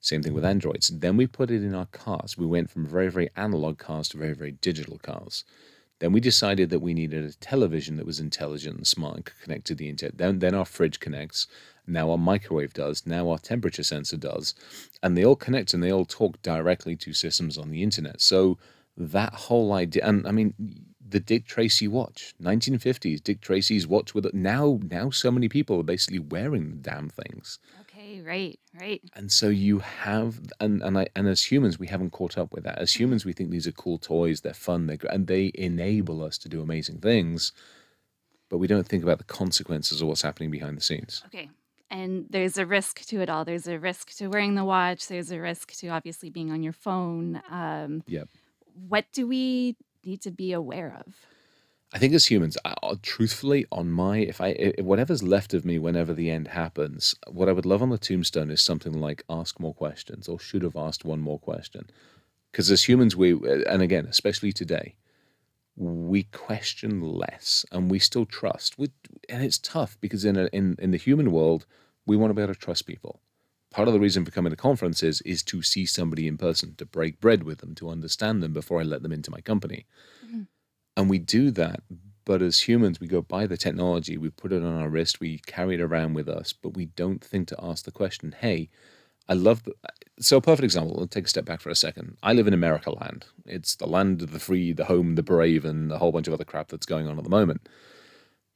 Same 0.00 0.22
thing 0.22 0.32
with 0.32 0.44
Androids. 0.44 0.88
Then 0.88 1.16
we 1.16 1.26
put 1.26 1.50
it 1.50 1.62
in 1.62 1.74
our 1.74 1.86
cars. 1.86 2.38
We 2.38 2.46
went 2.46 2.70
from 2.70 2.86
very, 2.86 3.10
very 3.10 3.30
analog 3.36 3.78
cars 3.78 4.08
to 4.08 4.18
very, 4.18 4.32
very 4.32 4.52
digital 4.52 4.98
cars. 4.98 5.44
Then 5.98 6.12
we 6.12 6.20
decided 6.20 6.70
that 6.70 6.80
we 6.80 6.94
needed 6.94 7.24
a 7.24 7.34
television 7.34 7.96
that 7.96 8.06
was 8.06 8.18
intelligent 8.18 8.76
and 8.78 8.86
smart 8.86 9.16
and 9.16 9.24
could 9.26 9.40
connect 9.42 9.66
to 9.66 9.74
the 9.74 9.90
internet. 9.90 10.16
Then, 10.16 10.38
then 10.38 10.54
our 10.54 10.64
fridge 10.64 10.98
connects. 10.98 11.46
Now 11.86 12.10
our 12.10 12.18
microwave 12.18 12.72
does. 12.72 13.06
Now 13.06 13.28
our 13.28 13.38
temperature 13.38 13.82
sensor 13.82 14.16
does. 14.16 14.54
And 15.02 15.16
they 15.16 15.24
all 15.24 15.36
connect 15.36 15.74
and 15.74 15.82
they 15.82 15.92
all 15.92 16.06
talk 16.06 16.40
directly 16.40 16.96
to 16.96 17.12
systems 17.12 17.58
on 17.58 17.70
the 17.70 17.82
internet. 17.82 18.22
So 18.22 18.56
that 18.96 19.34
whole 19.34 19.74
idea, 19.74 20.06
and 20.06 20.26
I 20.26 20.30
mean, 20.30 20.54
the 21.06 21.20
Dick 21.20 21.44
Tracy 21.44 21.88
watch, 21.88 22.34
1950s 22.42 23.22
Dick 23.22 23.42
Tracy's 23.42 23.86
watch 23.86 24.14
with 24.14 24.24
it. 24.24 24.34
Now, 24.34 24.78
now 24.82 25.10
so 25.10 25.30
many 25.30 25.48
people 25.48 25.78
are 25.80 25.84
basically 25.84 26.20
wearing 26.20 26.70
the 26.70 26.76
damn 26.76 27.10
things. 27.10 27.58
Right, 28.24 28.58
right. 28.80 29.00
And 29.14 29.30
so 29.32 29.48
you 29.48 29.78
have, 29.80 30.40
and 30.60 30.82
and 30.82 30.98
I, 30.98 31.08
and 31.16 31.28
as 31.28 31.44
humans, 31.44 31.78
we 31.78 31.86
haven't 31.86 32.10
caught 32.10 32.36
up 32.38 32.52
with 32.52 32.64
that. 32.64 32.78
As 32.78 32.92
humans, 32.92 33.24
we 33.24 33.32
think 33.32 33.50
these 33.50 33.66
are 33.66 33.72
cool 33.72 33.98
toys, 33.98 34.40
they're 34.40 34.54
fun, 34.54 34.86
they're 34.86 34.98
and 35.10 35.26
they 35.26 35.50
enable 35.54 36.22
us 36.22 36.38
to 36.38 36.48
do 36.48 36.60
amazing 36.62 36.98
things, 36.98 37.52
but 38.48 38.58
we 38.58 38.66
don't 38.66 38.86
think 38.86 39.02
about 39.02 39.18
the 39.18 39.24
consequences 39.24 40.00
of 40.00 40.08
what's 40.08 40.22
happening 40.22 40.50
behind 40.50 40.76
the 40.76 40.82
scenes. 40.82 41.22
Okay. 41.26 41.50
And 41.90 42.26
there's 42.30 42.56
a 42.56 42.64
risk 42.66 43.00
to 43.06 43.20
it 43.20 43.28
all. 43.28 43.44
There's 43.44 43.66
a 43.66 43.78
risk 43.78 44.14
to 44.18 44.28
wearing 44.28 44.54
the 44.54 44.64
watch. 44.64 45.08
There's 45.08 45.32
a 45.32 45.40
risk 45.40 45.72
to 45.78 45.88
obviously 45.88 46.30
being 46.30 46.52
on 46.52 46.62
your 46.62 46.72
phone. 46.72 47.42
Um, 47.50 48.04
Yep. 48.06 48.28
what 48.88 49.06
do 49.12 49.26
we 49.26 49.76
need 50.04 50.20
to 50.22 50.30
be 50.30 50.52
aware 50.52 50.96
of? 51.04 51.14
I 51.92 51.98
think 51.98 52.14
as 52.14 52.26
humans, 52.26 52.56
I, 52.64 52.74
I- 52.82 52.94
truthfully, 53.02 53.66
on 53.72 53.90
my 53.90 54.18
if 54.18 54.40
I 54.40 54.48
if 54.48 54.84
whatever's 54.84 55.22
left 55.22 55.54
of 55.54 55.64
me 55.64 55.78
whenever 55.78 56.14
the 56.14 56.30
end 56.30 56.48
happens, 56.48 57.14
what 57.28 57.48
I 57.48 57.52
would 57.52 57.66
love 57.66 57.82
on 57.82 57.90
the 57.90 57.98
tombstone 57.98 58.50
is 58.50 58.62
something 58.62 58.92
like 58.92 59.24
ask 59.28 59.58
more 59.58 59.74
questions 59.74 60.28
or 60.28 60.38
should 60.38 60.62
have 60.62 60.76
asked 60.76 61.04
one 61.04 61.20
more 61.20 61.38
question. 61.38 61.90
Because 62.50 62.70
as 62.70 62.84
humans, 62.88 63.16
we 63.16 63.34
uh, 63.34 63.64
and 63.68 63.82
again, 63.82 64.06
especially 64.06 64.52
today, 64.52 64.94
we 65.76 66.24
question 66.24 67.00
less 67.00 67.64
and 67.72 67.90
we 67.90 67.98
still 67.98 68.26
trust. 68.26 68.78
We, 68.78 68.90
and 69.28 69.42
it's 69.42 69.58
tough 69.58 69.98
because 70.00 70.24
in 70.24 70.36
a, 70.36 70.46
in 70.52 70.76
in 70.78 70.92
the 70.92 70.96
human 70.98 71.32
world, 71.32 71.66
we 72.06 72.16
want 72.16 72.30
to 72.30 72.34
be 72.34 72.42
able 72.42 72.54
to 72.54 72.60
trust 72.60 72.86
people. 72.86 73.20
Part 73.72 73.86
of 73.88 73.94
the 73.94 74.00
reason 74.00 74.24
for 74.24 74.32
coming 74.32 74.50
to 74.50 74.56
conferences 74.56 75.20
is 75.22 75.42
to 75.44 75.62
see 75.62 75.86
somebody 75.86 76.26
in 76.26 76.36
person, 76.36 76.74
to 76.76 76.86
break 76.86 77.20
bread 77.20 77.44
with 77.44 77.58
them, 77.58 77.74
to 77.76 77.88
understand 77.88 78.42
them 78.42 78.52
before 78.52 78.80
I 78.80 78.84
let 78.84 79.02
them 79.02 79.12
into 79.12 79.30
my 79.30 79.40
company. 79.40 79.86
Mm-hmm. 80.26 80.42
And 81.00 81.10
we 81.10 81.18
do 81.18 81.50
that. 81.52 81.82
But 82.24 82.42
as 82.42 82.60
humans, 82.60 83.00
we 83.00 83.08
go 83.08 83.22
buy 83.22 83.46
the 83.46 83.56
technology, 83.56 84.16
we 84.16 84.30
put 84.30 84.52
it 84.52 84.62
on 84.62 84.80
our 84.80 84.88
wrist, 84.88 85.18
we 85.18 85.38
carry 85.46 85.74
it 85.74 85.80
around 85.80 86.14
with 86.14 86.28
us, 86.28 86.52
but 86.52 86.74
we 86.74 86.86
don't 86.86 87.24
think 87.24 87.48
to 87.48 87.56
ask 87.60 87.84
the 87.84 87.90
question, 87.90 88.34
hey, 88.38 88.68
I 89.28 89.32
love 89.34 89.64
the. 89.64 89.72
So, 90.20 90.36
a 90.36 90.40
perfect 90.40 90.64
example, 90.64 90.94
we'll 90.96 91.06
take 91.08 91.24
a 91.24 91.28
step 91.28 91.44
back 91.46 91.60
for 91.60 91.70
a 91.70 91.74
second. 91.74 92.18
I 92.22 92.34
live 92.34 92.46
in 92.46 92.52
America 92.54 92.90
land. 92.90 93.24
It's 93.46 93.74
the 93.74 93.86
land 93.86 94.20
of 94.22 94.32
the 94.32 94.38
free, 94.38 94.72
the 94.72 94.84
home, 94.84 95.14
the 95.14 95.22
brave, 95.22 95.64
and 95.64 95.90
a 95.90 95.98
whole 95.98 96.12
bunch 96.12 96.28
of 96.28 96.34
other 96.34 96.44
crap 96.44 96.68
that's 96.68 96.86
going 96.86 97.08
on 97.08 97.16
at 97.16 97.24
the 97.24 97.30
moment. 97.30 97.68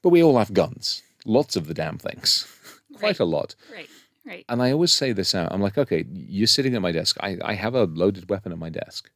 But 0.02 0.10
we 0.10 0.22
all 0.22 0.38
have 0.38 0.52
guns, 0.52 1.02
lots 1.24 1.56
of 1.56 1.66
the 1.66 1.74
damn 1.74 1.96
things, 1.98 2.46
quite 2.92 3.02
Right. 3.02 3.20
a 3.20 3.24
lot. 3.24 3.54
Right, 3.74 3.88
right. 4.26 4.44
And 4.48 4.62
I 4.62 4.72
always 4.72 4.92
say 4.92 5.12
this 5.12 5.34
out. 5.34 5.50
I'm 5.52 5.62
like, 5.62 5.78
okay, 5.78 6.04
you're 6.12 6.46
sitting 6.46 6.74
at 6.76 6.82
my 6.82 6.92
desk. 6.92 7.16
I, 7.20 7.38
I 7.42 7.54
have 7.54 7.74
a 7.74 7.84
loaded 7.84 8.28
weapon 8.28 8.52
at 8.52 8.58
my 8.58 8.68
desk. 8.70 9.10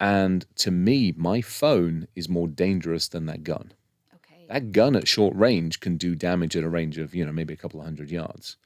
And 0.00 0.46
to 0.56 0.70
me, 0.70 1.12
my 1.16 1.42
phone 1.42 2.08
is 2.16 2.28
more 2.28 2.48
dangerous 2.48 3.06
than 3.08 3.26
that 3.26 3.44
gun. 3.44 3.74
Okay. 4.14 4.46
That 4.48 4.72
gun 4.72 4.96
at 4.96 5.06
short 5.06 5.36
range 5.36 5.80
can 5.80 5.98
do 5.98 6.14
damage 6.14 6.56
at 6.56 6.64
a 6.64 6.70
range 6.70 6.96
of, 6.96 7.14
you 7.14 7.24
know, 7.24 7.32
maybe 7.32 7.52
a 7.52 7.58
couple 7.58 7.80
of 7.80 7.84
hundred 7.84 8.10
yards. 8.10 8.56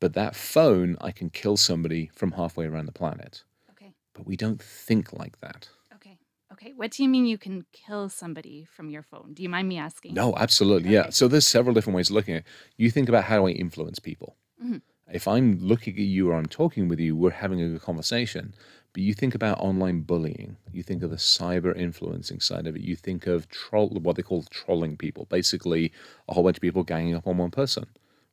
But 0.00 0.14
that 0.14 0.34
phone, 0.34 0.96
I 1.00 1.12
can 1.12 1.28
kill 1.30 1.56
somebody 1.58 2.10
from 2.14 2.32
halfway 2.32 2.66
around 2.66 2.86
the 2.86 2.92
planet. 2.92 3.44
Okay. 3.72 3.92
But 4.14 4.26
we 4.26 4.36
don't 4.36 4.60
think 4.60 5.12
like 5.12 5.38
that. 5.40 5.68
Okay. 5.94 6.18
Okay. 6.52 6.72
What 6.74 6.90
do 6.92 7.02
you 7.02 7.08
mean 7.08 7.26
you 7.26 7.38
can 7.38 7.66
kill 7.72 8.08
somebody 8.08 8.64
from 8.64 8.88
your 8.88 9.02
phone? 9.02 9.34
Do 9.34 9.42
you 9.42 9.50
mind 9.50 9.68
me 9.68 9.76
asking? 9.78 10.14
No, 10.14 10.34
absolutely. 10.36 10.90
Yeah. 10.90 11.10
So 11.10 11.28
there's 11.28 11.46
several 11.46 11.74
different 11.74 11.96
ways 11.96 12.08
of 12.08 12.16
looking 12.16 12.34
at 12.34 12.40
it. 12.40 12.46
You 12.78 12.90
think 12.90 13.10
about 13.10 13.24
how 13.24 13.36
do 13.38 13.46
I 13.46 13.50
influence 13.50 13.98
people? 13.98 14.36
Mhm. 14.64 14.80
If 15.12 15.28
I'm 15.28 15.58
looking 15.58 15.92
at 15.94 16.00
you 16.00 16.30
or 16.30 16.34
I'm 16.34 16.46
talking 16.46 16.88
with 16.88 16.98
you, 16.98 17.14
we're 17.14 17.30
having 17.30 17.60
a 17.60 17.68
good 17.68 17.82
conversation. 17.82 18.54
But 18.92 19.02
you 19.02 19.14
think 19.14 19.34
about 19.34 19.58
online 19.58 20.00
bullying. 20.00 20.56
You 20.70 20.82
think 20.82 21.02
of 21.02 21.10
the 21.10 21.16
cyber 21.16 21.74
influencing 21.76 22.40
side 22.40 22.66
of 22.66 22.76
it. 22.76 22.82
You 22.82 22.94
think 22.94 23.26
of 23.26 23.48
troll, 23.48 23.88
what 23.88 24.16
they 24.16 24.22
call 24.22 24.42
trolling 24.44 24.96
people. 24.96 25.26
Basically, 25.26 25.92
a 26.28 26.34
whole 26.34 26.44
bunch 26.44 26.58
of 26.58 26.62
people 26.62 26.82
ganging 26.84 27.14
up 27.14 27.26
on 27.26 27.38
one 27.38 27.50
person. 27.50 27.86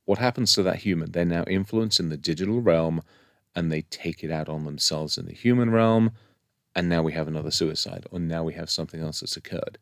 What 0.03 0.19
happens 0.19 0.53
to 0.53 0.63
that 0.63 0.77
human? 0.77 1.11
They're 1.11 1.23
now 1.23 1.43
influenced 1.43 1.99
in 1.99 2.09
the 2.09 2.17
digital 2.17 2.61
realm, 2.61 3.03
and 3.55 3.71
they 3.71 3.83
take 3.83 4.23
it 4.23 4.31
out 4.31 4.49
on 4.49 4.65
themselves 4.65 5.17
in 5.17 5.27
the 5.27 5.33
human 5.33 5.69
realm. 5.69 6.11
And 6.75 6.89
now 6.89 7.03
we 7.03 7.13
have 7.13 7.27
another 7.27 7.51
suicide, 7.51 8.05
or 8.11 8.19
now 8.19 8.43
we 8.43 8.53
have 8.53 8.69
something 8.69 9.01
else 9.01 9.21
that's 9.21 9.37
occurred. 9.37 9.77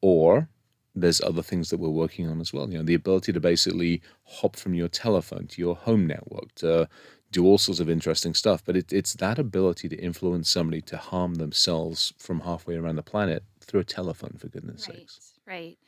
Or 0.00 0.48
there's 0.94 1.20
other 1.20 1.42
things 1.42 1.70
that 1.70 1.78
we're 1.78 1.88
working 1.90 2.28
on 2.28 2.40
as 2.40 2.52
well. 2.52 2.68
You 2.70 2.78
know, 2.78 2.84
the 2.84 2.94
ability 2.94 3.32
to 3.32 3.40
basically 3.40 4.02
hop 4.24 4.56
from 4.56 4.74
your 4.74 4.88
telephone 4.88 5.46
to 5.48 5.60
your 5.60 5.76
home 5.76 6.06
network 6.06 6.54
to 6.56 6.88
do 7.32 7.44
all 7.44 7.58
sorts 7.58 7.80
of 7.80 7.88
interesting 7.90 8.34
stuff. 8.34 8.62
But 8.64 8.76
it, 8.76 8.92
it's 8.92 9.14
that 9.14 9.38
ability 9.38 9.88
to 9.88 9.96
influence 9.96 10.48
somebody 10.50 10.80
to 10.82 10.96
harm 10.96 11.34
themselves 11.36 12.12
from 12.18 12.40
halfway 12.40 12.76
around 12.76 12.96
the 12.96 13.02
planet 13.02 13.44
through 13.60 13.80
a 13.80 13.84
telephone, 13.84 14.36
for 14.38 14.48
goodness 14.48 14.88
Right. 14.88 14.98
sakes. 14.98 15.32
Right. 15.46 15.78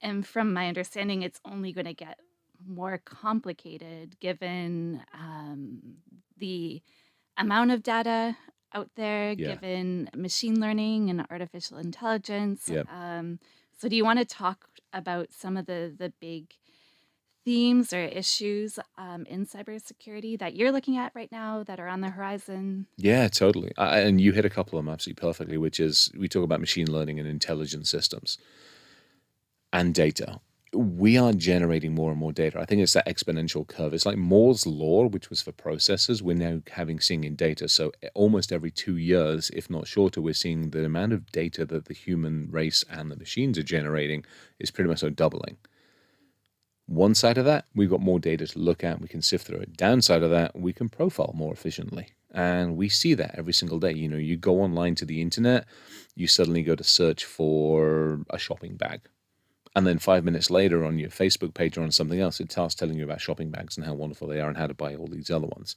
And 0.00 0.26
from 0.26 0.52
my 0.52 0.68
understanding, 0.68 1.22
it's 1.22 1.40
only 1.44 1.72
going 1.72 1.86
to 1.86 1.94
get 1.94 2.18
more 2.66 2.98
complicated 3.04 4.18
given 4.20 5.02
um, 5.12 5.96
the 6.36 6.82
amount 7.36 7.70
of 7.72 7.82
data 7.82 8.36
out 8.72 8.90
there, 8.96 9.32
Yeah. 9.32 9.54
given 9.54 10.10
machine 10.16 10.60
learning 10.60 11.10
and 11.10 11.24
artificial 11.30 11.78
intelligence. 11.78 12.68
Yep. 12.68 12.86
Um, 12.92 13.38
so, 13.76 13.88
do 13.88 13.96
you 13.96 14.04
want 14.04 14.18
to 14.20 14.24
talk 14.24 14.66
about 14.92 15.32
some 15.32 15.56
of 15.56 15.66
the 15.66 15.94
the 15.96 16.12
big 16.20 16.54
themes 17.44 17.92
or 17.92 18.00
issues 18.00 18.78
um, 18.96 19.26
in 19.26 19.46
cybersecurity 19.46 20.38
that 20.38 20.54
you're 20.54 20.72
looking 20.72 20.96
at 20.96 21.12
right 21.14 21.30
now 21.30 21.62
that 21.64 21.78
are 21.78 21.88
on 21.88 22.00
the 22.00 22.10
horizon? 22.10 22.86
Yeah, 22.96 23.28
totally. 23.28 23.72
I, 23.76 24.00
and 24.00 24.20
you 24.20 24.32
hit 24.32 24.44
a 24.44 24.50
couple 24.50 24.78
of 24.78 24.84
them 24.84 24.92
absolutely 24.92 25.20
perfectly, 25.20 25.58
which 25.58 25.78
is 25.78 26.10
we 26.18 26.28
talk 26.28 26.44
about 26.44 26.60
machine 26.60 26.90
learning 26.90 27.20
and 27.20 27.28
intelligent 27.28 27.86
systems 27.86 28.38
and 29.72 29.94
data. 29.94 30.40
We 30.72 31.16
are 31.16 31.32
generating 31.32 31.94
more 31.94 32.10
and 32.10 32.18
more 32.18 32.32
data. 32.32 32.58
I 32.58 32.64
think 32.64 32.82
it's 32.82 32.94
that 32.94 33.06
exponential 33.06 33.64
curve. 33.64 33.94
It's 33.94 34.06
like 34.06 34.16
Moore's 34.16 34.66
law, 34.66 35.06
which 35.06 35.30
was 35.30 35.40
for 35.40 35.52
processors. 35.52 36.20
We're 36.20 36.34
now 36.34 36.62
having 36.72 36.98
seeing 36.98 37.22
in 37.22 37.36
data. 37.36 37.68
So 37.68 37.92
e, 38.02 38.08
almost 38.14 38.50
every 38.50 38.72
two 38.72 38.96
years, 38.96 39.50
if 39.50 39.70
not 39.70 39.86
shorter, 39.86 40.20
we're 40.20 40.34
seeing 40.34 40.70
the 40.70 40.84
amount 40.84 41.12
of 41.12 41.30
data 41.30 41.64
that 41.66 41.84
the 41.84 41.94
human 41.94 42.48
race 42.50 42.84
and 42.90 43.08
the 43.08 43.16
machines 43.16 43.56
are 43.56 43.62
generating 43.62 44.24
is 44.58 44.72
pretty 44.72 44.90
much 44.90 44.98
so 44.98 45.10
doubling. 45.10 45.58
One 46.86 47.14
side 47.14 47.38
of 47.38 47.46
that, 47.46 47.64
we've 47.74 47.90
got 47.90 48.00
more 48.00 48.18
data 48.18 48.46
to 48.46 48.58
look 48.58 48.84
at. 48.84 49.00
We 49.00 49.08
can 49.08 49.22
sift 49.22 49.46
through 49.46 49.60
it. 49.60 49.76
Downside 49.76 50.22
of 50.22 50.30
that, 50.30 50.58
we 50.58 50.72
can 50.72 50.88
profile 50.88 51.32
more 51.34 51.52
efficiently. 51.52 52.08
And 52.30 52.76
we 52.76 52.88
see 52.88 53.14
that 53.14 53.36
every 53.38 53.52
single 53.52 53.78
day. 53.78 53.92
You 53.92 54.08
know, 54.08 54.16
you 54.16 54.36
go 54.36 54.60
online 54.60 54.94
to 54.96 55.04
the 55.04 55.22
internet, 55.22 55.66
you 56.14 56.26
suddenly 56.26 56.62
go 56.62 56.74
to 56.74 56.84
search 56.84 57.24
for 57.24 58.20
a 58.28 58.38
shopping 58.38 58.76
bag. 58.76 59.02
And 59.76 59.86
then 59.86 59.98
five 59.98 60.24
minutes 60.24 60.50
later 60.50 60.84
on 60.84 60.98
your 60.98 61.10
Facebook 61.10 61.54
page 61.54 61.78
or 61.78 61.82
on 61.82 61.90
something 61.90 62.20
else, 62.20 62.40
it 62.40 62.52
starts 62.52 62.74
telling 62.74 62.96
you 62.96 63.04
about 63.04 63.20
shopping 63.20 63.50
bags 63.50 63.76
and 63.76 63.86
how 63.86 63.94
wonderful 63.94 64.28
they 64.28 64.40
are 64.40 64.48
and 64.48 64.56
how 64.56 64.66
to 64.66 64.74
buy 64.74 64.94
all 64.94 65.08
these 65.08 65.30
other 65.30 65.46
ones. 65.46 65.74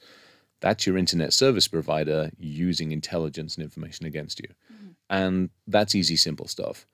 That's 0.59 0.85
your 0.85 0.97
internet 0.97 1.33
service 1.33 1.67
provider 1.67 2.31
using 2.37 2.91
intelligence 2.91 3.55
and 3.55 3.63
information 3.63 4.05
against 4.05 4.39
you. 4.39 4.49
Mm-hmm. 4.71 4.87
And 5.09 5.49
that's 5.67 5.95
easy, 5.95 6.15
simple 6.15 6.47
stuff. 6.47 6.85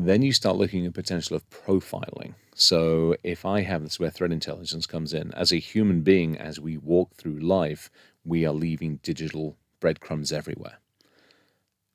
Then 0.00 0.22
you 0.22 0.32
start 0.32 0.54
looking 0.54 0.86
at 0.86 0.94
potential 0.94 1.34
of 1.34 1.50
profiling. 1.50 2.34
So 2.54 3.16
if 3.24 3.44
I 3.44 3.62
have 3.62 3.82
this 3.82 3.98
where 3.98 4.10
threat 4.10 4.30
intelligence 4.30 4.86
comes 4.86 5.12
in, 5.12 5.34
as 5.34 5.50
a 5.50 5.58
human 5.58 6.02
being, 6.02 6.38
as 6.38 6.60
we 6.60 6.76
walk 6.76 7.16
through 7.16 7.40
life, 7.40 7.90
we 8.24 8.46
are 8.46 8.52
leaving 8.52 9.00
digital 9.02 9.56
breadcrumbs 9.80 10.30
everywhere. 10.30 10.78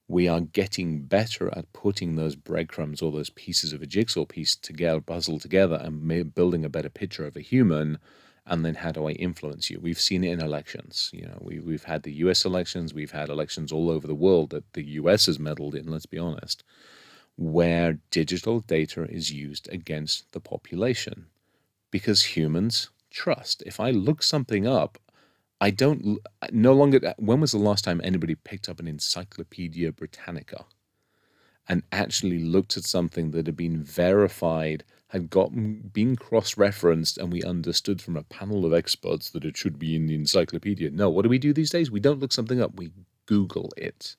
We 0.09 0.27
are 0.27 0.41
getting 0.41 1.03
better 1.03 1.47
at 1.57 1.71
putting 1.71 2.17
those 2.17 2.35
breadcrumbs 2.35 3.01
or 3.01 3.09
those 3.09 3.29
pieces 3.29 3.71
of 3.71 3.81
a 3.81 3.87
jigsaw 3.87 4.25
piece 4.25 4.57
together, 4.57 4.99
puzzle 4.99 5.39
together, 5.39 5.79
and 5.81 6.35
building 6.35 6.65
a 6.65 6.69
better 6.69 6.89
picture 6.89 7.25
of 7.25 7.37
a 7.37 7.41
human. 7.41 7.99
And 8.45 8.65
then 8.65 8.75
how 8.75 8.91
do 8.91 9.07
I 9.07 9.11
influence 9.11 9.69
you? 9.69 9.79
We've 9.79 9.97
seen 9.97 10.25
it 10.25 10.31
in 10.33 10.41
elections. 10.41 11.09
You 11.13 11.27
know, 11.27 11.37
we, 11.39 11.61
we've 11.61 11.85
had 11.85 12.03
the 12.03 12.11
U.S. 12.15 12.43
elections. 12.43 12.93
We've 12.93 13.11
had 13.11 13.29
elections 13.29 13.71
all 13.71 13.89
over 13.89 14.07
the 14.07 14.13
world 14.13 14.49
that 14.49 14.73
the 14.73 14.83
U.S. 14.99 15.27
has 15.27 15.39
meddled 15.39 15.73
in. 15.73 15.87
Let's 15.87 16.05
be 16.05 16.19
honest 16.19 16.65
where 17.35 17.99
digital 18.11 18.59
data 18.59 19.03
is 19.09 19.31
used 19.31 19.67
against 19.71 20.31
the 20.31 20.39
population 20.39 21.27
because 21.91 22.35
humans 22.35 22.89
trust. 23.09 23.63
If 23.65 23.79
I 23.79 23.91
look 23.91 24.23
something 24.23 24.67
up, 24.67 24.97
I 25.61 25.69
don't 25.69 26.19
no 26.51 26.73
longer. 26.73 26.99
Uh, 27.05 27.13
when 27.17 27.39
was 27.39 27.51
the 27.51 27.57
last 27.57 27.85
time 27.85 28.01
anybody 28.03 28.35
picked 28.35 28.67
up 28.67 28.79
an 28.79 28.87
Encyclopedia 28.87 29.91
Britannica 29.93 30.65
and 31.69 31.83
actually 31.91 32.39
looked 32.39 32.75
at 32.75 32.83
something 32.83 33.31
that 33.31 33.45
had 33.45 33.55
been 33.55 33.81
verified, 33.81 34.83
had 35.07 35.29
gotten 35.29 35.89
been 35.93 36.17
cross-referenced, 36.17 37.17
and 37.17 37.31
we 37.31 37.41
understood 37.43 38.01
from 38.01 38.17
a 38.17 38.23
panel 38.23 38.65
of 38.65 38.73
experts 38.73 39.29
that 39.29 39.45
it 39.45 39.55
should 39.55 39.79
be 39.79 39.95
in 39.95 40.07
the 40.07 40.15
encyclopedia. 40.15 40.89
No, 40.89 41.09
what 41.09 41.21
do 41.21 41.29
we 41.29 41.39
do 41.39 41.53
these 41.53 41.69
days? 41.69 41.89
We 41.89 42.01
don't 42.01 42.19
look 42.19 42.33
something 42.33 42.59
up; 42.59 42.75
we 42.75 42.91
Google 43.25 43.71
it. 43.77 44.17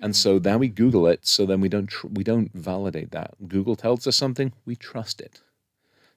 And 0.00 0.14
so 0.14 0.38
now 0.38 0.58
we 0.58 0.68
Google 0.68 1.06
it, 1.06 1.26
so 1.26 1.46
then 1.46 1.60
we 1.60 1.68
don't 1.68 1.90
we 2.04 2.22
don't 2.22 2.52
validate 2.52 3.12
that. 3.12 3.34
Google 3.48 3.76
tells 3.76 4.06
us 4.06 4.16
something, 4.16 4.52
we 4.64 4.76
trust 4.76 5.20
it. 5.20 5.40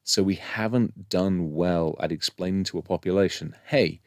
So 0.03 0.23
we 0.23 0.35
haven't 0.35 1.09
done 1.09 1.53
well 1.53 1.95
at 1.99 2.11
explaining 2.11 2.63
to 2.65 2.77
a 2.77 2.81
population, 2.81 3.55
hey, 3.67 4.01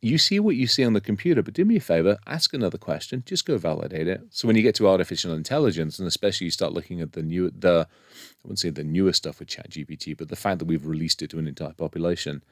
you 0.00 0.16
see 0.16 0.38
what 0.38 0.56
you 0.56 0.66
see 0.66 0.84
on 0.84 0.92
the 0.92 1.00
computer, 1.00 1.42
but 1.42 1.54
do 1.54 1.64
me 1.64 1.76
a 1.76 1.80
favor, 1.80 2.18
ask 2.26 2.54
another 2.54 2.78
question, 2.78 3.24
just 3.26 3.44
go 3.44 3.58
validate 3.58 4.06
it. 4.06 4.20
So 4.30 4.46
when 4.46 4.56
you 4.56 4.62
get 4.62 4.76
to 4.76 4.88
artificial 4.88 5.34
intelligence, 5.34 5.98
and 5.98 6.06
especially 6.06 6.46
you 6.46 6.50
start 6.52 6.72
looking 6.72 7.00
at 7.00 7.12
the 7.12 7.22
new 7.22 7.50
the 7.50 7.86
I 7.90 8.38
wouldn't 8.44 8.60
say 8.60 8.70
the 8.70 8.84
newer 8.84 9.12
stuff 9.12 9.38
with 9.38 9.48
ChatGPT, 9.48 10.16
but 10.16 10.28
the 10.28 10.36
fact 10.36 10.60
that 10.60 10.66
we've 10.66 10.86
released 10.86 11.22
it 11.22 11.30
to 11.30 11.38
an 11.38 11.48
entire 11.48 11.72
population, 11.72 12.42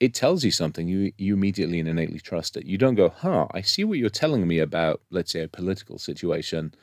it 0.00 0.14
tells 0.14 0.42
you 0.44 0.50
something, 0.50 0.88
you 0.88 1.12
you 1.18 1.34
immediately 1.34 1.78
and 1.78 1.88
innately 1.88 2.18
trust 2.18 2.56
it. 2.56 2.64
You 2.64 2.78
don't 2.78 2.94
go, 2.94 3.10
huh, 3.10 3.46
I 3.52 3.60
see 3.60 3.84
what 3.84 3.98
you're 3.98 4.08
telling 4.08 4.48
me 4.48 4.58
about, 4.58 5.02
let's 5.10 5.30
say, 5.30 5.42
a 5.42 5.48
political 5.48 5.98
situation, 5.98 6.74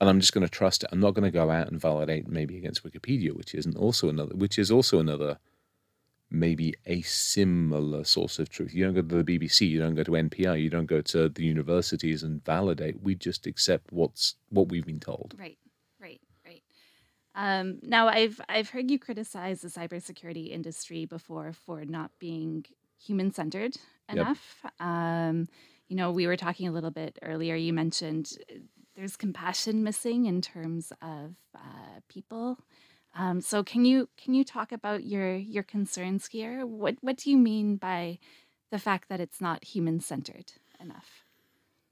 and 0.00 0.08
I'm 0.08 0.20
just 0.20 0.32
going 0.32 0.46
to 0.46 0.50
trust 0.50 0.82
it. 0.82 0.88
I'm 0.90 0.98
not 1.00 1.12
going 1.12 1.30
to 1.30 1.30
go 1.30 1.50
out 1.50 1.68
and 1.70 1.78
validate 1.78 2.26
maybe 2.28 2.56
against 2.56 2.82
Wikipedia, 2.82 3.36
which 3.36 3.54
isn't 3.54 3.76
also 3.76 4.08
another, 4.08 4.34
which 4.34 4.58
is 4.58 4.70
also 4.70 4.98
another, 4.98 5.38
maybe 6.30 6.74
a 6.86 7.02
similar 7.02 8.04
source 8.04 8.38
of 8.38 8.48
truth. 8.48 8.74
You 8.74 8.86
don't 8.86 8.94
go 8.94 9.02
to 9.02 9.22
the 9.22 9.38
BBC, 9.38 9.68
you 9.68 9.78
don't 9.78 9.94
go 9.94 10.04
to 10.04 10.12
NPR, 10.12 10.60
you 10.60 10.70
don't 10.70 10.86
go 10.86 11.02
to 11.02 11.28
the 11.28 11.44
universities 11.44 12.22
and 12.22 12.42
validate. 12.42 13.02
We 13.02 13.14
just 13.14 13.46
accept 13.46 13.92
what's 13.92 14.36
what 14.48 14.70
we've 14.70 14.86
been 14.86 15.00
told. 15.00 15.34
Right. 15.38 15.58
Um, 17.34 17.78
now, 17.82 18.08
I've 18.08 18.40
I've 18.48 18.70
heard 18.70 18.90
you 18.90 18.98
criticize 18.98 19.62
the 19.62 19.68
cybersecurity 19.68 20.50
industry 20.50 21.06
before 21.06 21.52
for 21.52 21.84
not 21.84 22.10
being 22.18 22.64
human 22.98 23.32
centered 23.32 23.76
Yep. 24.10 24.28
enough. 24.28 24.64
Um, 24.80 25.48
you 25.88 25.96
know, 25.96 26.10
we 26.10 26.26
were 26.26 26.36
talking 26.36 26.68
a 26.68 26.72
little 26.72 26.90
bit 26.90 27.18
earlier. 27.22 27.56
You 27.56 27.72
mentioned 27.72 28.32
uh, 28.50 28.58
there's 28.94 29.16
compassion 29.16 29.82
missing 29.82 30.26
in 30.26 30.40
terms 30.42 30.92
of 31.00 31.36
uh, 31.54 32.00
people. 32.08 32.58
Um, 33.14 33.40
so, 33.40 33.62
can 33.64 33.84
you 33.84 34.08
can 34.16 34.34
you 34.34 34.44
talk 34.44 34.72
about 34.72 35.04
your 35.04 35.34
your 35.36 35.62
concerns 35.62 36.26
here? 36.28 36.66
What 36.66 36.96
what 37.00 37.16
do 37.16 37.30
you 37.30 37.38
mean 37.38 37.76
by 37.76 38.18
the 38.70 38.78
fact 38.78 39.08
that 39.08 39.20
it's 39.20 39.40
not 39.40 39.64
human 39.64 40.00
centered 40.00 40.52
enough? 40.80 41.24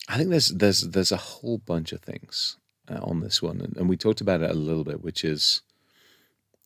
I 0.08 0.16
think 0.18 0.30
there's 0.30 0.48
there's 0.48 0.82
there's 0.90 1.12
a 1.12 1.16
whole 1.16 1.58
bunch 1.58 1.92
of 1.92 2.02
things 2.02 2.58
Uh, 2.90 2.98
on 3.02 3.20
this 3.20 3.40
one, 3.40 3.60
and, 3.60 3.76
and 3.76 3.88
we 3.88 3.96
talked 3.96 4.20
about 4.20 4.42
it 4.42 4.50
a 4.50 4.54
little 4.54 4.82
bit, 4.82 5.00
which 5.02 5.24
is, 5.24 5.62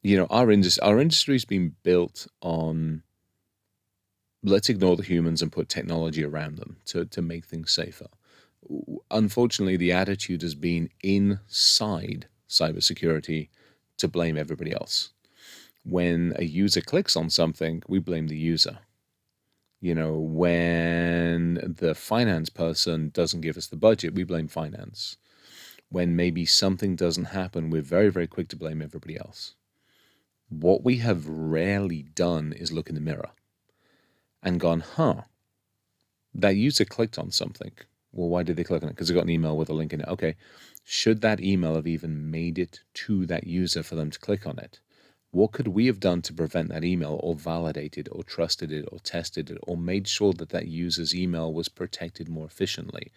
you 0.02 0.16
know, 0.16 0.26
our 0.30 0.50
industry 0.50 0.82
our 0.82 0.98
industry's 1.00 1.44
been 1.44 1.74
built 1.82 2.26
on. 2.40 3.02
Let's 4.42 4.68
ignore 4.68 4.96
the 4.96 5.02
humans 5.02 5.42
and 5.42 5.52
put 5.52 5.68
technology 5.68 6.24
around 6.24 6.56
them 6.56 6.76
to 6.86 7.04
to 7.04 7.22
make 7.22 7.44
things 7.44 7.72
safer. 7.72 8.06
Unfortunately, 9.10 9.76
the 9.76 9.92
attitude 9.92 10.42
has 10.42 10.54
been 10.54 10.88
inside 11.02 12.26
cybersecurity 12.48 13.48
to 13.98 14.08
blame 14.08 14.38
everybody 14.38 14.72
else. 14.72 15.10
When 15.84 16.32
a 16.36 16.44
user 16.44 16.80
clicks 16.80 17.16
on 17.16 17.28
something, 17.28 17.82
we 17.86 17.98
blame 17.98 18.28
the 18.28 18.38
user 18.38 18.78
you 19.84 19.94
know, 19.94 20.14
when 20.14 21.74
the 21.78 21.94
finance 21.94 22.48
person 22.48 23.10
doesn't 23.10 23.42
give 23.42 23.58
us 23.58 23.66
the 23.66 23.76
budget, 23.76 24.14
we 24.14 24.24
blame 24.24 24.48
finance. 24.48 25.18
When 25.94 26.16
maybe 26.16 26.44
something 26.44 26.96
doesn't 26.96 27.26
happen, 27.26 27.70
we're 27.70 27.80
very, 27.80 28.08
very 28.08 28.26
quick 28.26 28.48
to 28.48 28.56
blame 28.56 28.82
everybody 28.82 29.16
else. 29.16 29.54
What 30.48 30.82
we 30.82 30.96
have 30.96 31.28
rarely 31.28 32.02
done 32.02 32.52
is 32.52 32.72
look 32.72 32.88
in 32.88 32.96
the 32.96 33.00
mirror 33.00 33.30
and 34.42 34.58
gone, 34.58 34.80
huh, 34.80 35.22
that 36.34 36.56
user 36.56 36.84
clicked 36.84 37.16
on 37.16 37.30
something. 37.30 37.70
Well, 38.10 38.28
why 38.28 38.42
did 38.42 38.56
they 38.56 38.64
click 38.64 38.82
on 38.82 38.88
it? 38.88 38.96
Because 38.96 39.06
they 39.06 39.14
got 39.14 39.22
an 39.22 39.30
email 39.30 39.56
with 39.56 39.70
a 39.70 39.72
link 39.72 39.92
in 39.92 40.00
it. 40.00 40.08
Okay. 40.08 40.34
Should 40.82 41.20
that 41.20 41.40
email 41.40 41.76
have 41.76 41.86
even 41.86 42.28
made 42.28 42.58
it 42.58 42.80
to 42.94 43.24
that 43.26 43.46
user 43.46 43.84
for 43.84 43.94
them 43.94 44.10
to 44.10 44.18
click 44.18 44.48
on 44.48 44.58
it? 44.58 44.80
What 45.30 45.52
could 45.52 45.68
we 45.68 45.86
have 45.86 46.00
done 46.00 46.22
to 46.22 46.34
prevent 46.34 46.70
that 46.70 46.82
email 46.82 47.20
or 47.22 47.36
validated 47.36 48.08
or 48.10 48.24
trusted 48.24 48.72
it 48.72 48.88
or 48.90 48.98
tested 48.98 49.48
it 49.48 49.58
or 49.62 49.76
made 49.76 50.08
sure 50.08 50.32
that 50.32 50.48
that 50.48 50.66
user's 50.66 51.14
email 51.14 51.52
was 51.52 51.68
protected 51.68 52.28
more 52.28 52.46
efficiently? 52.46 53.12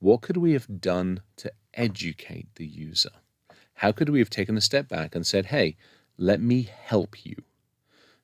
What 0.00 0.22
could 0.22 0.36
we 0.36 0.52
have 0.54 0.80
done 0.80 1.22
to 1.36 1.52
educate 1.76 2.48
the 2.56 2.66
user? 2.66 3.10
How 3.74 3.92
could 3.92 4.08
we 4.08 4.18
have 4.18 4.30
taken 4.30 4.56
a 4.56 4.60
step 4.60 4.88
back 4.88 5.14
and 5.14 5.26
said, 5.26 5.46
hey, 5.46 5.76
let 6.16 6.40
me 6.40 6.68
help 6.84 7.24
you? 7.24 7.36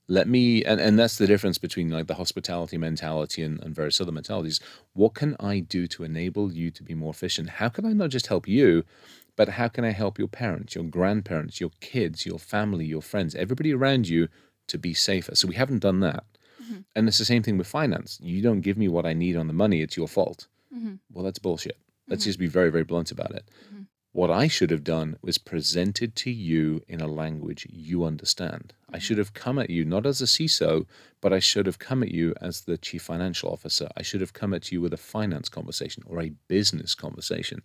Let 0.09 0.29
me, 0.29 0.65
and, 0.65 0.81
and 0.81 0.99
that's 0.99 1.17
the 1.17 1.27
difference 1.27 1.59
between 1.59 1.91
like 1.91 2.07
the 2.07 2.15
hospitality 2.17 2.77
mentality 2.77 3.43
and, 3.43 3.63
and 3.63 3.75
various 3.75 4.01
other 4.01 4.13
mentalities. 4.13 4.61
What 4.95 5.15
can 5.15 5.37
I 5.39 5.61
do 5.61 5.87
to 5.89 6.05
enable 6.05 6.53
you 6.53 6.71
to 6.73 6.83
be 6.83 6.95
more 6.95 7.11
efficient? 7.11 7.51
How 7.51 7.69
can 7.69 7.87
I 7.87 7.93
not 7.93 8.11
just 8.11 8.27
help 8.27 8.49
you, 8.49 8.85
but 9.37 9.51
how 9.51 9.69
can 9.69 9.85
I 9.85 9.91
help 9.93 10.19
your 10.19 10.29
parents, 10.29 10.75
your 10.75 10.85
grandparents, 10.85 11.61
your 11.61 11.71
kids, 11.81 12.27
your 12.27 12.39
family, 12.39 12.85
your 12.85 13.01
friends, 13.01 13.35
everybody 13.35 13.73
around 13.73 14.09
you 14.09 14.29
to 14.67 14.77
be 14.79 14.93
safer? 14.93 15.35
So 15.35 15.47
we 15.49 15.55
haven't 15.55 15.79
done 15.79 16.01
that. 16.01 16.25
Mhm. 16.63 16.85
And 16.95 17.09
it's 17.09 17.19
the 17.19 17.25
same 17.25 17.43
thing 17.43 17.57
with 17.57 17.67
finance. 17.67 18.19
You 18.21 18.43
don't 18.43 18.61
give 18.61 18.77
me 18.77 18.89
what 18.89 19.07
I 19.07 19.13
need 19.15 19.37
on 19.37 19.47
the 19.47 19.55
money, 19.55 19.83
it's 19.83 19.97
your 19.97 20.09
fault. 20.09 20.49
Mhm. 20.75 20.99
Well, 21.13 21.25
that's 21.25 21.39
bullshit. 21.39 21.79
Let's 22.13 22.25
Mhm. 22.25 22.27
just 22.27 22.39
be 22.39 22.47
very, 22.47 22.71
very 22.71 22.85
blunt 22.85 23.11
about 23.11 23.35
it. 23.35 23.49
Mhm. 23.73 23.87
What 24.13 24.31
I 24.31 24.47
should 24.47 24.71
have 24.71 24.85
done 24.85 25.17
was 25.23 25.39
presented 25.39 26.15
to 26.17 26.31
you 26.31 26.83
in 26.87 27.01
a 27.01 27.07
language 27.09 27.67
you 27.71 28.05
understand. 28.05 28.75
I 28.91 28.99
should 28.99 29.17
have 29.17 29.33
come 29.33 29.59
at 29.59 29.71
you 29.71 29.87
not 29.87 30.05
as 30.05 30.21
a 30.21 30.27
CISO, 30.27 30.87
but 31.23 31.33
I 31.33 31.39
should 31.39 31.65
have 31.65 31.79
come 31.79 32.03
at 32.03 32.11
you 32.11 32.35
as 32.39 32.61
the 32.61 32.77
chief 32.77 33.01
financial 33.01 33.51
officer. 33.51 33.89
I 33.97 34.03
should 34.03 34.21
have 34.21 34.35
come 34.35 34.53
at 34.53 34.71
you 34.71 34.83
with 34.83 34.93
a 34.93 34.99
finance 34.99 35.49
conversation 35.49 36.03
or 36.05 36.21
a 36.21 36.35
business 36.49 36.95
conversation. 36.95 37.61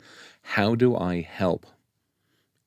How 0.56 0.76
do 0.76 0.96
I 0.96 1.20
help 1.20 1.66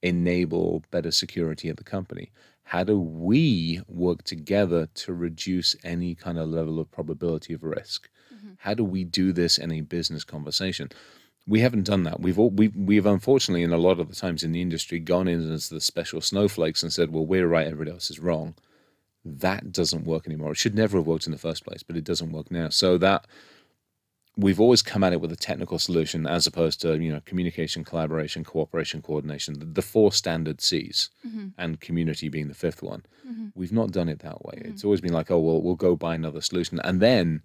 enable 0.02 0.84
better 0.90 1.10
security 1.10 1.70
at 1.70 1.78
the 1.78 1.84
company? 1.84 2.30
How 2.64 2.84
do 2.84 3.00
we 3.00 3.80
work 3.88 4.22
together 4.24 4.88
to 5.02 5.14
reduce 5.14 5.74
any 5.82 6.14
kind 6.14 6.38
of 6.38 6.50
level 6.50 6.78
of 6.78 6.90
probability 6.90 7.54
of 7.54 7.62
risk? 7.64 8.10
Mhm. 8.30 8.56
How 8.58 8.74
do 8.74 8.84
we 8.84 9.04
do 9.04 9.32
this 9.32 9.56
in 9.56 9.72
a 9.72 9.80
business 9.80 10.22
conversation? 10.24 10.90
We 11.46 11.60
haven't 11.60 11.84
done 11.84 12.04
that. 12.04 12.20
We've 12.20 12.38
all, 12.38 12.50
we've 12.50 12.76
we've 12.76 13.06
unfortunately 13.06 13.62
in 13.62 13.72
a 13.72 13.76
lot 13.78 13.98
of 13.98 14.08
the 14.08 14.14
times 14.14 14.42
in 14.42 14.52
the 14.52 14.60
industry 14.62 14.98
gone 15.00 15.26
in 15.26 15.50
as 15.52 15.68
the 15.68 15.80
special 15.80 16.20
snowflakes 16.20 16.82
and 16.82 16.92
said, 16.92 17.12
"Well, 17.12 17.26
we're 17.26 17.46
right, 17.48 17.66
everybody 17.66 17.90
else 17.90 18.10
is 18.10 18.18
wrong." 18.20 18.54
That 19.24 19.72
doesn't 19.72 20.04
work 20.06 20.26
anymore. 20.26 20.52
It 20.52 20.56
should 20.58 20.74
never 20.74 20.98
have 20.98 21.06
worked 21.06 21.26
in 21.26 21.32
the 21.32 21.38
first 21.38 21.64
place, 21.64 21.82
but 21.82 21.96
it 21.96 22.04
doesn't 22.04 22.32
work 22.32 22.50
now. 22.50 22.68
So 22.68 22.96
that 22.98 23.26
we've 24.36 24.60
always 24.60 24.80
come 24.80 25.02
at 25.02 25.12
it 25.12 25.20
with 25.20 25.32
a 25.32 25.36
technical 25.36 25.78
solution 25.78 26.24
as 26.26 26.46
opposed 26.46 26.80
to 26.82 26.96
you 26.98 27.10
know 27.12 27.20
communication, 27.24 27.84
collaboration, 27.84 28.44
cooperation, 28.44 29.02
coordination, 29.02 29.58
the, 29.58 29.64
the 29.66 29.82
four 29.82 30.12
standard 30.12 30.60
C's, 30.60 31.10
Mhm. 31.26 31.52
and 31.58 31.80
community 31.80 32.28
being 32.28 32.48
the 32.48 32.54
fifth 32.54 32.82
one. 32.82 33.02
Mhm. 33.28 33.52
We've 33.54 33.72
not 33.72 33.90
done 33.92 34.08
it 34.08 34.20
that 34.20 34.44
way. 34.44 34.54
Mhm. 34.62 34.70
It's 34.70 34.84
always 34.84 35.00
been 35.00 35.12
like, 35.12 35.30
oh 35.30 35.40
well, 35.40 35.60
we'll 35.60 35.74
go 35.74 35.96
buy 35.96 36.14
another 36.14 36.40
solution, 36.42 36.78
and 36.84 37.00
then 37.00 37.42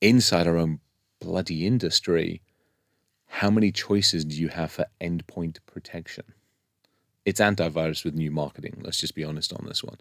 inside 0.00 0.46
our 0.46 0.56
own 0.56 0.80
bloody 1.20 1.64
industry, 1.66 2.40
how 3.32 3.48
many 3.48 3.70
choices 3.70 4.24
do 4.24 4.34
you 4.34 4.48
have 4.48 4.72
for 4.72 4.86
endpoint 5.00 5.58
protection? 5.64 6.24
It's 7.24 7.40
antivirus 7.40 8.04
with 8.04 8.14
new 8.14 8.30
marketing. 8.30 8.80
Let's 8.82 8.98
just 8.98 9.14
be 9.14 9.22
honest 9.22 9.52
on 9.52 9.64
this 9.66 9.84
one. 9.84 9.98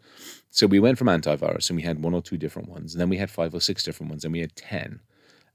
So 0.50 0.66
we 0.66 0.80
went 0.80 0.98
from 0.98 1.08
antivirus 1.08 1.70
and 1.70 1.78
we 1.78 1.84
had 1.84 2.04
one 2.04 2.16
or 2.16 2.24
two 2.24 2.38
different 2.38 2.70
ones, 2.70 2.94
and 2.94 3.00
then 3.00 3.08
we 3.08 3.18
had 3.18 3.30
five 3.30 3.54
or 3.54 3.60
six 3.60 3.84
different 3.84 4.10
ones, 4.10 4.24
and 4.26 4.34
we 4.34 4.40
had 4.40 4.56
10. 4.56 5.00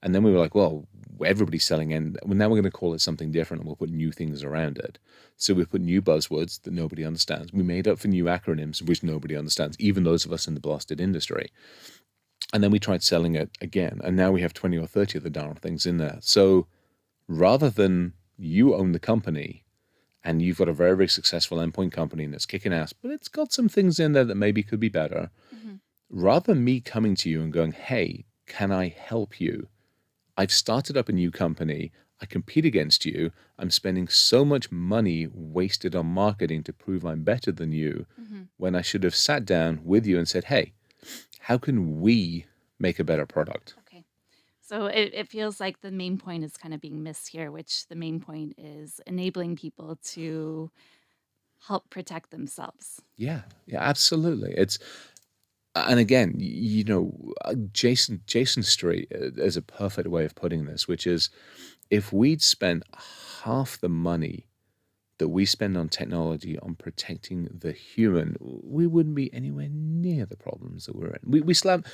And 0.05 0.15
then 0.15 0.23
we 0.23 0.31
were 0.31 0.39
like, 0.39 0.55
well, 0.55 0.87
everybody's 1.25 1.65
selling 1.65 1.93
end. 1.93 2.17
Well, 2.23 2.37
now 2.37 2.49
we're 2.49 2.61
going 2.61 2.65
to 2.65 2.71
call 2.71 2.95
it 2.95 3.01
something 3.01 3.33
different 3.33 3.63
and 3.63 3.67
we'll 3.67 3.77
put 3.77 3.91
new 3.91 4.13
things 4.13 4.45
around 4.45 4.79
it. 4.79 4.99
So 5.37 5.55
we 5.55 5.65
put 5.65 5.81
new 5.81 6.03
buzzwords 6.03 6.63
that 6.63 6.75
nobody 6.75 7.05
understands. 7.05 7.53
We 7.53 7.63
made 7.63 7.89
up 7.89 7.99
for 7.99 8.09
new 8.09 8.25
acronyms, 8.25 8.83
which 8.83 9.03
nobody 9.03 9.35
understands, 9.35 9.77
even 9.81 10.05
those 10.05 10.27
of 10.27 10.33
us 10.33 10.47
in 10.47 10.55
the 10.55 10.61
blasted 10.61 11.01
industry. 11.01 11.51
And 12.53 12.63
then 12.63 12.71
we 12.71 12.79
tried 12.79 13.03
selling 13.03 13.35
it 13.35 13.51
again. 13.61 14.01
And 14.05 14.17
now 14.17 14.31
we 14.31 14.43
have 14.43 14.53
20 14.53 14.77
or 14.77 14.87
30 14.87 15.19
of 15.19 15.25
the 15.25 15.31
darn 15.31 15.55
things 15.55 15.87
in 15.87 15.97
there. 15.97 16.19
So 16.21 16.67
rather 17.29 17.71
than 17.71 18.13
you 18.37 18.75
own 18.75 18.93
the 18.93 18.99
company 18.99 19.65
and 20.23 20.41
you've 20.43 20.59
got 20.59 20.69
a 20.69 20.73
very, 20.73 20.97
very 20.97 21.09
successful 21.09 21.59
endpoint 21.59 21.93
company 21.93 22.25
and 22.25 22.35
it's 22.35 22.47
kicking 22.47 22.73
ass, 22.73 22.93
but 22.93 23.11
it's 23.11 23.29
got 23.29 23.53
some 23.53 23.69
things 23.69 24.01
in 24.01 24.13
there 24.13 24.25
that 24.25 24.35
maybe 24.37 24.63
could 24.63 24.81
be 24.81 24.89
better, 24.89 25.31
Mhm. 25.55 25.81
rather 26.09 26.55
than 26.55 26.65
me 26.65 26.81
coming 26.81 27.15
to 27.17 27.29
you 27.31 27.43
and 27.43 27.53
going, 27.53 27.73
hey, 27.73 28.25
can 28.47 28.73
I 28.73 28.89
help 28.89 29.41
you? 29.41 29.69
I've 30.37 30.53
started 30.53 30.97
up 30.97 31.09
a 31.09 31.13
new 31.13 31.31
company. 31.31 31.93
I 32.21 32.27
compete 32.27 32.65
against 32.65 33.05
you. 33.05 33.33
I'm 33.59 33.71
spending 33.71 34.09
so 34.09 34.45
much 34.45 34.73
money 34.73 35.27
wasted 35.33 35.95
on 35.95 36.07
marketing 36.07 36.63
to 36.65 36.73
prove 36.73 37.05
I'm 37.05 37.23
better 37.23 37.53
than 37.53 37.73
you 37.73 38.07
Mhm. 38.21 38.49
when 38.57 38.75
I 38.75 38.83
should 38.83 39.03
have 39.05 39.15
sat 39.15 39.45
down 39.45 39.85
with 39.85 40.07
you 40.07 40.19
and 40.19 40.29
said, 40.29 40.45
hey, 40.45 40.73
how 41.41 41.59
can 41.59 42.01
we 42.01 42.47
make 42.79 42.99
a 42.99 43.05
better 43.05 43.27
product? 43.27 43.75
So 44.75 44.87
it, 44.87 45.13
it 45.15 45.29
feels 45.29 45.61
like 45.61 45.83
the 45.83 45.93
main 45.93 46.19
point 46.19 46.43
is 46.43 46.57
kind 46.57 46.75
of 46.75 46.81
being 46.81 47.05
missed 47.05 47.29
here, 47.29 47.53
which 47.53 47.87
the 47.87 47.95
main 47.95 48.19
point 48.19 48.55
is 48.59 49.01
enabling 49.07 49.55
people 49.55 49.97
to 50.03 50.69
help 51.69 51.89
protect 51.91 52.33
themselves. 52.33 53.01
Yeah, 53.17 53.43
yeah, 53.67 53.81
absolutely. 53.81 54.53
It's 54.57 54.81
and 55.77 56.01
again, 56.01 56.35
you 56.39 56.83
know, 56.83 57.33
uh, 57.45 57.55
Jayson 57.71 58.23
Jayson 58.27 58.65
Street 58.65 59.13
uh, 59.15 59.31
is 59.37 59.57
a 59.57 59.63
perfect 59.63 60.09
way 60.09 60.25
of 60.25 60.35
putting 60.35 60.65
this, 60.65 60.89
which 60.89 61.07
is 61.07 61.31
if 61.89 62.13
we'd 62.13 62.43
spent 62.43 62.83
half 63.45 63.79
the 63.79 63.89
money 63.89 64.49
that 65.19 65.29
we 65.29 65.47
spend 65.47 65.77
on 65.77 65.89
technology 65.89 66.59
on 66.59 66.75
protecting 66.75 67.49
the 67.61 67.71
human, 67.71 68.37
we 68.41 68.89
wouldn't 68.89 69.15
be 69.15 69.33
anywhere 69.33 69.69
near 69.71 70.27
the 70.27 70.37
problems 70.37 70.87
that 70.87 70.97
we're 70.97 71.11
in. 71.11 71.21
We 71.31 71.43
we 71.43 71.55
still 71.55 71.71
have 71.71 71.85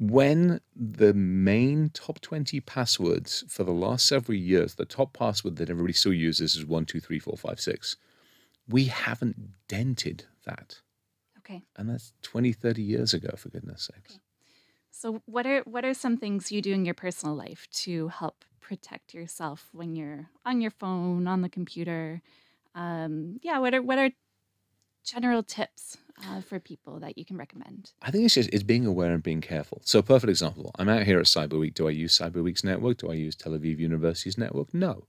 when 0.00 0.62
the 0.74 1.12
main 1.12 1.90
top 1.92 2.20
20 2.22 2.58
passwords 2.60 3.44
for 3.48 3.64
the 3.64 3.72
last 3.72 4.06
several 4.06 4.36
years, 4.36 4.76
the 4.76 4.86
top 4.86 5.12
password 5.12 5.56
that 5.56 5.68
everybody 5.68 5.92
still 5.92 6.14
uses 6.14 6.56
is 6.56 6.64
one, 6.64 6.86
two, 6.86 7.00
three, 7.00 7.18
four, 7.18 7.36
five, 7.36 7.60
six. 7.60 7.96
We 8.66 8.86
haven't 8.86 9.36
dented 9.68 10.24
that. 10.46 10.80
Okay. 11.38 11.62
And 11.76 11.90
that's 11.90 12.14
20, 12.22 12.50
30 12.52 12.82
years 12.82 13.12
ago, 13.12 13.28
for 13.36 13.50
goodness 13.50 13.90
sakes. 13.94 14.14
Okay. 14.14 14.20
So 14.90 15.22
what 15.26 15.46
are 15.46 15.60
what 15.60 15.84
are 15.84 15.94
some 15.94 16.16
things 16.16 16.50
you 16.50 16.62
do 16.62 16.72
in 16.72 16.84
your 16.84 16.94
personal 16.94 17.34
life 17.34 17.66
to 17.72 18.08
help 18.08 18.44
protect 18.60 19.12
yourself 19.12 19.68
when 19.72 19.94
you're 19.94 20.30
on 20.46 20.62
your 20.62 20.70
phone, 20.70 21.26
on 21.26 21.42
the 21.42 21.48
computer? 21.48 22.22
Um, 22.74 23.38
yeah, 23.42 23.58
what 23.58 23.74
are 23.74 23.82
what 23.82 23.98
are 23.98 24.10
general 25.04 25.42
tips 25.42 25.98
uh, 26.28 26.40
for 26.40 26.58
people 26.58 27.00
that 27.00 27.16
you 27.18 27.24
can 27.24 27.36
recommend? 27.36 27.92
I 28.02 28.10
think 28.10 28.24
it's 28.24 28.34
just 28.34 28.50
it's 28.52 28.62
being 28.62 28.86
aware 28.86 29.12
and 29.12 29.22
being 29.22 29.40
careful. 29.40 29.80
So, 29.84 30.02
perfect 30.02 30.30
example. 30.30 30.70
I'm 30.78 30.88
out 30.88 31.04
here 31.04 31.18
at 31.18 31.26
Cyber 31.26 31.58
Week. 31.58 31.74
Do 31.74 31.88
I 31.88 31.92
use 31.92 32.18
Cyber 32.18 32.42
Week's 32.42 32.64
network? 32.64 32.98
Do 32.98 33.10
I 33.10 33.14
use 33.14 33.36
Tel 33.36 33.52
Aviv 33.52 33.78
University's 33.78 34.38
network? 34.38 34.72
No. 34.72 35.04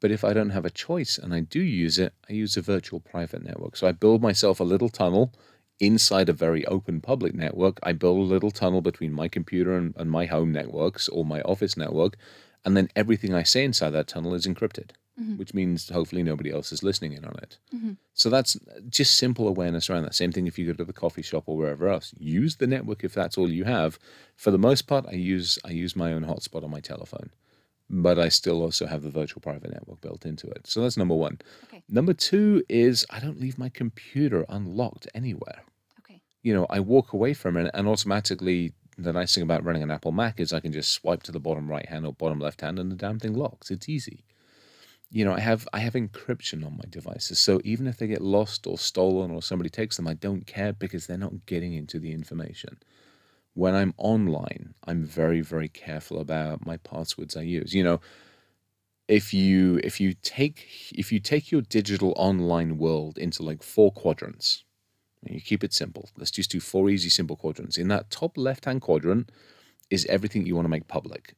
But 0.00 0.10
if 0.10 0.24
I 0.24 0.34
don't 0.34 0.50
have 0.50 0.66
a 0.66 0.70
choice 0.70 1.16
and 1.16 1.32
I 1.32 1.40
do 1.40 1.60
use 1.60 1.98
it, 1.98 2.12
I 2.28 2.34
use 2.34 2.56
a 2.56 2.62
virtual 2.62 3.00
private 3.00 3.42
network. 3.42 3.76
So 3.76 3.86
I 3.86 3.92
build 3.92 4.20
myself 4.20 4.60
a 4.60 4.64
little 4.64 4.90
tunnel 4.90 5.32
inside 5.80 6.28
a 6.28 6.34
very 6.34 6.66
open 6.66 7.00
public 7.00 7.34
network. 7.34 7.78
I 7.82 7.92
build 7.92 8.18
a 8.18 8.32
little 8.34 8.50
tunnel 8.50 8.82
between 8.82 9.12
my 9.12 9.28
computer 9.28 9.76
and, 9.76 9.94
and 9.96 10.10
my 10.10 10.26
home 10.26 10.52
networks 10.52 11.08
or 11.08 11.24
my 11.24 11.40
office 11.42 11.76
network. 11.76 12.16
And 12.64 12.76
then 12.76 12.88
everything 12.94 13.32
I 13.32 13.42
say 13.42 13.64
inside 13.64 13.90
that 13.90 14.08
tunnel 14.08 14.34
is 14.34 14.46
encrypted 14.46 14.90
mm-hmm. 15.20 15.36
which 15.36 15.54
means 15.54 15.88
hopefully 15.88 16.22
nobody 16.22 16.50
else 16.50 16.72
is 16.72 16.82
listening 16.82 17.12
in 17.12 17.24
on 17.24 17.36
it. 17.42 17.58
Mm-hmm. 17.74 17.92
So 18.14 18.30
that's 18.30 18.58
just 18.88 19.16
simple 19.16 19.48
awareness 19.48 19.88
around 19.88 20.02
that. 20.02 20.14
Same 20.14 20.32
thing 20.32 20.46
if 20.46 20.58
you 20.58 20.66
go 20.66 20.72
to 20.74 20.84
the 20.84 20.92
coffee 20.92 21.22
shop 21.22 21.44
or 21.46 21.56
wherever 21.56 21.88
else. 21.88 22.12
Use 22.18 22.56
the 22.56 22.66
network 22.66 23.04
if 23.04 23.14
that's 23.14 23.38
all 23.38 23.50
you 23.50 23.64
have. 23.64 23.98
For 24.36 24.50
the 24.50 24.58
most 24.58 24.82
part, 24.82 25.06
I 25.08 25.14
use 25.14 25.58
I 25.64 25.70
use 25.70 25.96
my 25.96 26.12
own 26.12 26.24
hotspot 26.24 26.64
on 26.64 26.70
my 26.70 26.80
telephone, 26.80 27.30
but 27.88 28.18
I 28.18 28.28
still 28.28 28.62
also 28.62 28.86
have 28.86 29.02
the 29.02 29.10
virtual 29.10 29.40
private 29.40 29.72
network 29.72 30.00
built 30.00 30.26
into 30.26 30.48
it. 30.48 30.66
So 30.66 30.82
that's 30.82 30.96
number 30.96 31.14
one. 31.14 31.38
Okay. 31.64 31.82
Number 31.88 32.12
two 32.12 32.62
is 32.68 33.06
I 33.10 33.20
don't 33.20 33.40
leave 33.40 33.58
my 33.58 33.68
computer 33.68 34.44
unlocked 34.48 35.08
anywhere. 35.14 35.62
Okay. 36.00 36.20
You 36.42 36.54
know, 36.54 36.66
I 36.68 36.80
walk 36.80 37.12
away 37.12 37.32
from 37.34 37.56
it 37.56 37.70
and 37.72 37.88
automatically 37.88 38.72
the 38.98 39.12
nice 39.12 39.34
thing 39.34 39.42
about 39.42 39.62
running 39.62 39.82
an 39.82 39.90
Apple 39.90 40.12
Mac 40.12 40.40
is 40.40 40.54
I 40.54 40.60
can 40.60 40.72
just 40.72 40.90
swipe 40.90 41.22
to 41.24 41.32
the 41.32 41.38
bottom 41.38 41.68
right 41.68 41.86
hand 41.86 42.06
or 42.06 42.14
bottom 42.14 42.40
left 42.40 42.62
hand 42.62 42.78
and 42.78 42.90
the 42.90 42.96
damn 42.96 43.18
thing 43.18 43.34
locks. 43.34 43.70
It's 43.70 43.90
easy 43.90 44.24
you 45.10 45.24
know, 45.24 45.32
I 45.32 45.40
have 45.40 45.68
I 45.72 45.78
have 45.80 45.94
encryption 45.94 46.64
on 46.66 46.76
my 46.76 46.84
devices, 46.90 47.38
so 47.38 47.60
even 47.64 47.86
if 47.86 47.98
they 47.98 48.06
get 48.06 48.22
lost 48.22 48.66
or 48.66 48.78
stolen 48.78 49.30
or 49.30 49.42
somebody 49.42 49.70
takes 49.70 49.96
them, 49.96 50.08
I 50.08 50.14
don't 50.14 50.46
care 50.46 50.72
because 50.72 51.06
they're 51.06 51.16
not 51.18 51.46
getting 51.46 51.74
into 51.74 51.98
the 51.98 52.12
information. 52.12 52.78
When 53.54 53.74
I'm 53.74 53.94
online, 53.98 54.74
I'm 54.86 55.04
very 55.04 55.40
very 55.40 55.68
careful 55.68 56.20
about 56.20 56.66
my 56.66 56.76
passwords 56.78 57.36
I 57.36 57.42
use. 57.42 57.74
You 57.74 57.84
know, 57.84 58.00
if 59.08 59.32
you 59.32 59.80
if 59.84 60.00
you 60.00 60.14
take 60.22 60.66
if 60.92 61.12
you 61.12 61.20
take 61.20 61.52
your 61.52 61.62
digital 61.62 62.12
online 62.16 62.78
world 62.78 63.18
into 63.18 63.42
like 63.42 63.62
four 63.62 63.92
quadrants, 63.92 64.64
you 65.28 65.40
keep 65.40 65.64
it 65.64 65.72
simple. 65.72 66.10
Let's 66.16 66.30
just 66.32 66.50
do 66.50 66.60
four 66.60 66.90
easy 66.90 67.10
simple 67.10 67.36
quadrants. 67.36 67.78
In 67.78 67.88
that 67.88 68.10
top 68.10 68.36
left 68.36 68.64
hand 68.64 68.82
quadrant, 68.82 69.30
is 69.90 70.04
everything 70.06 70.46
you 70.46 70.54
want 70.54 70.64
to 70.64 70.70
make 70.70 70.88
public. 70.88 71.34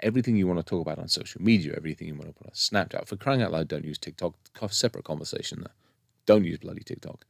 Everything 0.00 0.36
you 0.36 0.46
want 0.46 0.58
to 0.58 0.62
talk 0.62 0.82
about 0.82 0.98
on 0.98 1.08
social 1.08 1.40
media, 1.42 1.74
everything 1.76 2.08
you 2.08 2.14
want 2.14 2.26
to 2.26 2.34
put 2.34 2.46
on 2.46 2.52
Snapchat. 2.52 3.06
For 3.06 3.16
crying 3.16 3.42
out 3.42 3.52
loud, 3.52 3.68
don't 3.68 3.84
use 3.84 3.98
TikTok. 3.98 4.34
Separate 4.70 5.04
conversation 5.04 5.60
there. 5.60 5.74
Don't 6.26 6.44
use 6.44 6.58
bloody 6.58 6.82
TikTok. 6.82 7.24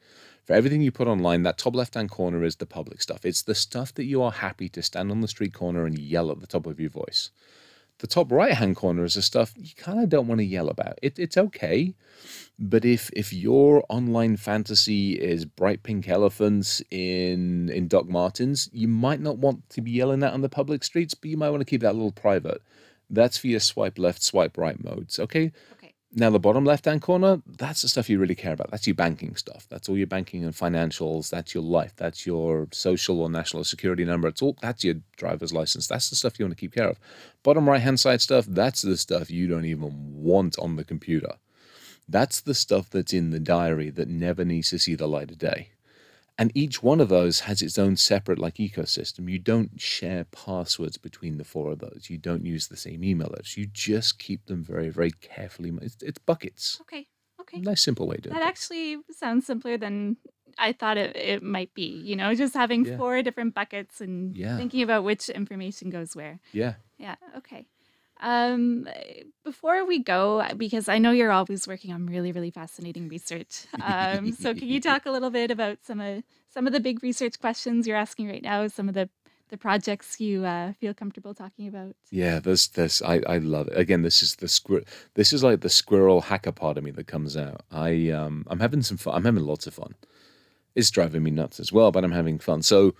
For 0.45 0.55
everything 0.55 0.81
you 0.81 0.91
put 0.91 1.07
online, 1.07 1.43
that 1.43 1.59
top 1.59 1.75
left 1.75 1.95
hand 1.95 2.11
corner 2.11 2.43
is 2.43 2.57
the 2.57 2.67
public 2.67 3.03
stuff. 3.03 3.25
It's 3.25 3.43
the 3.43 3.55
stuff 3.55 3.93
that 3.95 4.05
you 4.05 4.23
are 4.23 4.33
happy 4.33 4.69
to 4.71 4.83
stand 4.83 5.11
on 5.11 5.21
the 5.21 5.29
street 5.29 5.53
corner 5.53 5.85
and 5.85 5.99
yell 5.99 6.31
at 6.31 6.41
the 6.41 6.47
top 6.47 6.67
of 6.67 6.81
your 6.81 6.91
voice. 6.91 7.31
The 7.99 8.07
top 8.07 8.31
right 8.31 8.53
hand 8.53 8.77
corner 8.77 9.05
is 9.05 9.15
the 9.15 9.23
stuff 9.23 9.55
you 9.57 9.75
kind 9.75 10.01
of 10.01 10.09
don't 10.11 10.27
want 10.27 10.41
to 10.41 10.45
yell 10.45 10.69
about. 10.69 10.99
It, 11.03 11.19
it's 11.19 11.37
okay, 11.37 11.95
but 12.59 12.85
if 12.85 13.11
if 13.15 13.33
your 13.33 13.85
online 13.89 14.37
fantasy 14.37 15.13
is 15.13 15.47
bright 15.47 15.83
pink 15.83 16.09
elephants 16.09 16.83
in 16.91 17.71
in 17.71 17.89
Doc 17.89 18.07
Martens, 18.07 18.69
you 18.73 18.87
might 18.87 19.21
not 19.21 19.39
want 19.39 19.69
to 19.71 19.81
be 19.81 19.93
yelling 19.93 20.21
that 20.21 20.35
on 20.35 20.43
the 20.43 20.49
public 20.49 20.85
streets, 20.85 21.15
but 21.15 21.31
you 21.31 21.39
might 21.39 21.51
want 21.51 21.61
to 21.63 21.65
keep 21.65 21.81
that 21.81 21.93
a 21.93 21.99
little 21.99 22.13
private. 22.13 22.61
That's 23.09 23.39
for 23.39 23.47
your 23.47 23.61
swipe 23.61 23.99
left, 23.99 24.23
swipe 24.23 24.59
right 24.59 24.83
modes. 24.83 25.19
Okay. 25.19 25.53
Now, 26.13 26.31
the 26.31 26.39
bottom 26.39 26.65
left 26.65 26.85
hand 26.85 27.03
corner, 27.03 27.43
that's 27.47 27.83
the 27.83 27.89
stuff 27.89 28.09
you 28.09 28.19
really 28.19 28.35
care 28.35 28.53
about. 28.53 28.71
That's 28.71 28.87
your 28.87 28.95
banking 28.95 29.35
stuff. 29.37 29.67
That's 29.69 29.89
all 29.89 29.99
your 29.99 30.07
banking 30.07 30.45
and 30.45 30.55
financials. 30.55 31.31
That's 31.31 31.53
your 31.53 31.65
life. 31.65 31.93
That's 31.97 32.25
your 32.27 32.69
social 32.73 33.21
or 33.21 33.29
national 33.29 33.65
security 33.65 34.05
number. 34.05 34.29
It's 34.29 34.41
all 34.41 34.57
that's 34.63 34.85
your 34.85 34.95
driver's 35.17 35.53
license. 35.53 35.89
That's 35.89 36.09
the 36.09 36.17
stuff 36.17 36.39
you 36.39 36.45
want 36.45 36.57
to 36.57 36.61
keep 36.61 36.75
care 36.75 36.89
of. 36.89 36.99
Bottom 37.43 37.69
right 37.69 37.83
hand 37.83 38.01
side 38.01 38.23
stuff, 38.23 38.47
that's 38.47 38.83
the 38.83 38.97
stuff 38.97 39.31
you 39.31 39.49
don't 39.49 39.65
even 39.65 39.93
want 40.15 40.59
on 40.59 40.77
the 40.77 40.85
computer. 40.85 41.35
That's 42.09 42.41
the 42.41 42.55
stuff 42.55 42.89
that's 42.89 43.13
in 43.13 43.31
the 43.31 43.41
diary 43.41 43.91
that 43.91 44.09
never 44.09 44.45
needs 44.45 44.71
to 44.71 44.79
see 44.79 44.95
the 44.95 45.09
light 45.09 45.31
of 45.31 45.39
day. 45.39 45.71
And 46.39 46.53
each 46.55 46.83
one 46.83 47.01
of 47.01 47.09
those 47.09 47.41
has 47.41 47.63
its 47.63 47.79
own 47.79 47.97
separate 47.97 48.39
like 48.39 48.57
ecosystem. 48.57 49.31
You 49.31 49.39
don't 49.39 49.81
share 49.81 50.25
passwords 50.25 50.99
between 50.99 51.39
the 51.39 51.45
four 51.45 51.73
of 51.73 51.79
those. 51.79 52.09
You 52.11 52.19
don't 52.19 52.45
use 52.45 52.69
the 52.69 52.77
same 52.77 53.03
email 53.03 53.29
address. 53.29 53.57
You 53.57 53.67
just 53.67 54.19
keep 54.19 54.47
them 54.47 54.63
very, 54.63 54.91
very 54.91 55.13
carefully. 55.13 55.73
It's, 55.81 55.97
it's 56.03 56.19
buckets. 56.19 56.79
Okay. 56.83 57.07
Okay. 57.41 57.61
Nice 57.61 57.83
simple 57.83 58.07
way 58.07 58.17
to 58.17 58.23
do 58.23 58.31
it. 58.31 58.33
That 58.35 58.43
actually 58.43 58.99
sounds 59.13 59.47
simpler 59.47 59.79
than 59.79 60.17
I 60.59 60.73
thought 60.73 60.99
it, 60.99 61.17
it 61.17 61.43
might 61.43 61.73
be. 61.75 61.87
You 62.05 62.17
know, 62.17 62.35
just 62.35 62.55
having 62.55 62.85
yeah. 62.85 62.97
four 62.99 63.23
different 63.23 63.55
buckets 63.55 64.01
and 64.01 64.37
yeah. 64.37 64.57
thinking 64.57 64.83
about 64.83 65.05
which 65.05 65.29
information 65.31 65.89
goes 65.91 66.15
where. 66.15 66.41
Yeah. 66.53 66.75
Yeah. 66.99 67.17
Okay. 67.37 67.67
Um, 68.21 68.89
before 69.45 69.85
we 69.85 69.99
go, 70.03 70.47
because 70.57 70.89
I 70.89 70.99
know 70.99 71.11
you're 71.11 71.33
always 71.33 71.69
working 71.69 71.93
on 71.93 72.07
really, 72.07 72.33
really 72.33 72.51
fascinating 72.51 73.09
research. 73.09 73.67
Um, 73.81 74.33
so 74.33 74.55
can 74.55 74.69
you 74.69 74.81
talk 74.91 75.07
a 75.07 75.11
little 75.11 75.31
bit 75.31 75.51
about 75.51 75.79
some 75.83 76.01
of 76.01 76.23
some 76.49 76.67
of 76.67 76.73
the 76.73 76.81
big 76.81 77.03
research 77.03 77.39
questions 77.39 77.87
you're 77.87 77.97
asking 77.97 78.29
right 78.29 78.43
now? 78.43 78.67
Some 78.69 78.89
of 78.89 78.95
the 78.95 79.09
the 79.49 79.57
projects 79.57 80.19
you 80.21 80.45
uh, 80.45 80.73
feel 80.73 80.93
comfortable 80.93 81.33
talking 81.35 81.69
about? 81.69 81.95
Yeah, 82.11 82.41
this 82.41 82.67
this 82.67 83.03
I, 83.03 83.21
I 83.29 83.39
love 83.39 83.69
it. 83.69 83.79
Again, 83.79 84.03
this 84.03 84.23
is 84.23 84.37
the 84.37 84.47
squir- 84.47 84.87
This 85.15 85.33
is 85.33 85.45
like 85.45 85.61
the 85.61 85.69
squirrel 85.69 86.23
hacker 86.23 86.53
part 86.53 86.79
of 86.79 86.85
me 86.85 86.91
that 86.93 87.07
comes 87.07 87.37
out. 87.37 87.63
I 87.71 88.11
um 88.11 88.45
I'm 88.49 88.61
having 88.61 88.83
some 88.83 88.97
fun. 88.97 89.15
I'm 89.15 89.25
having 89.25 89.45
lots 89.45 89.67
of 89.67 89.75
fun. 89.75 89.95
It's 90.75 90.91
driving 90.91 91.23
me 91.23 91.31
nuts 91.31 91.61
as 91.61 91.73
well, 91.73 91.91
but 91.93 92.05
I'm 92.05 92.13
having 92.13 92.39
fun. 92.39 92.63
So 92.63 92.95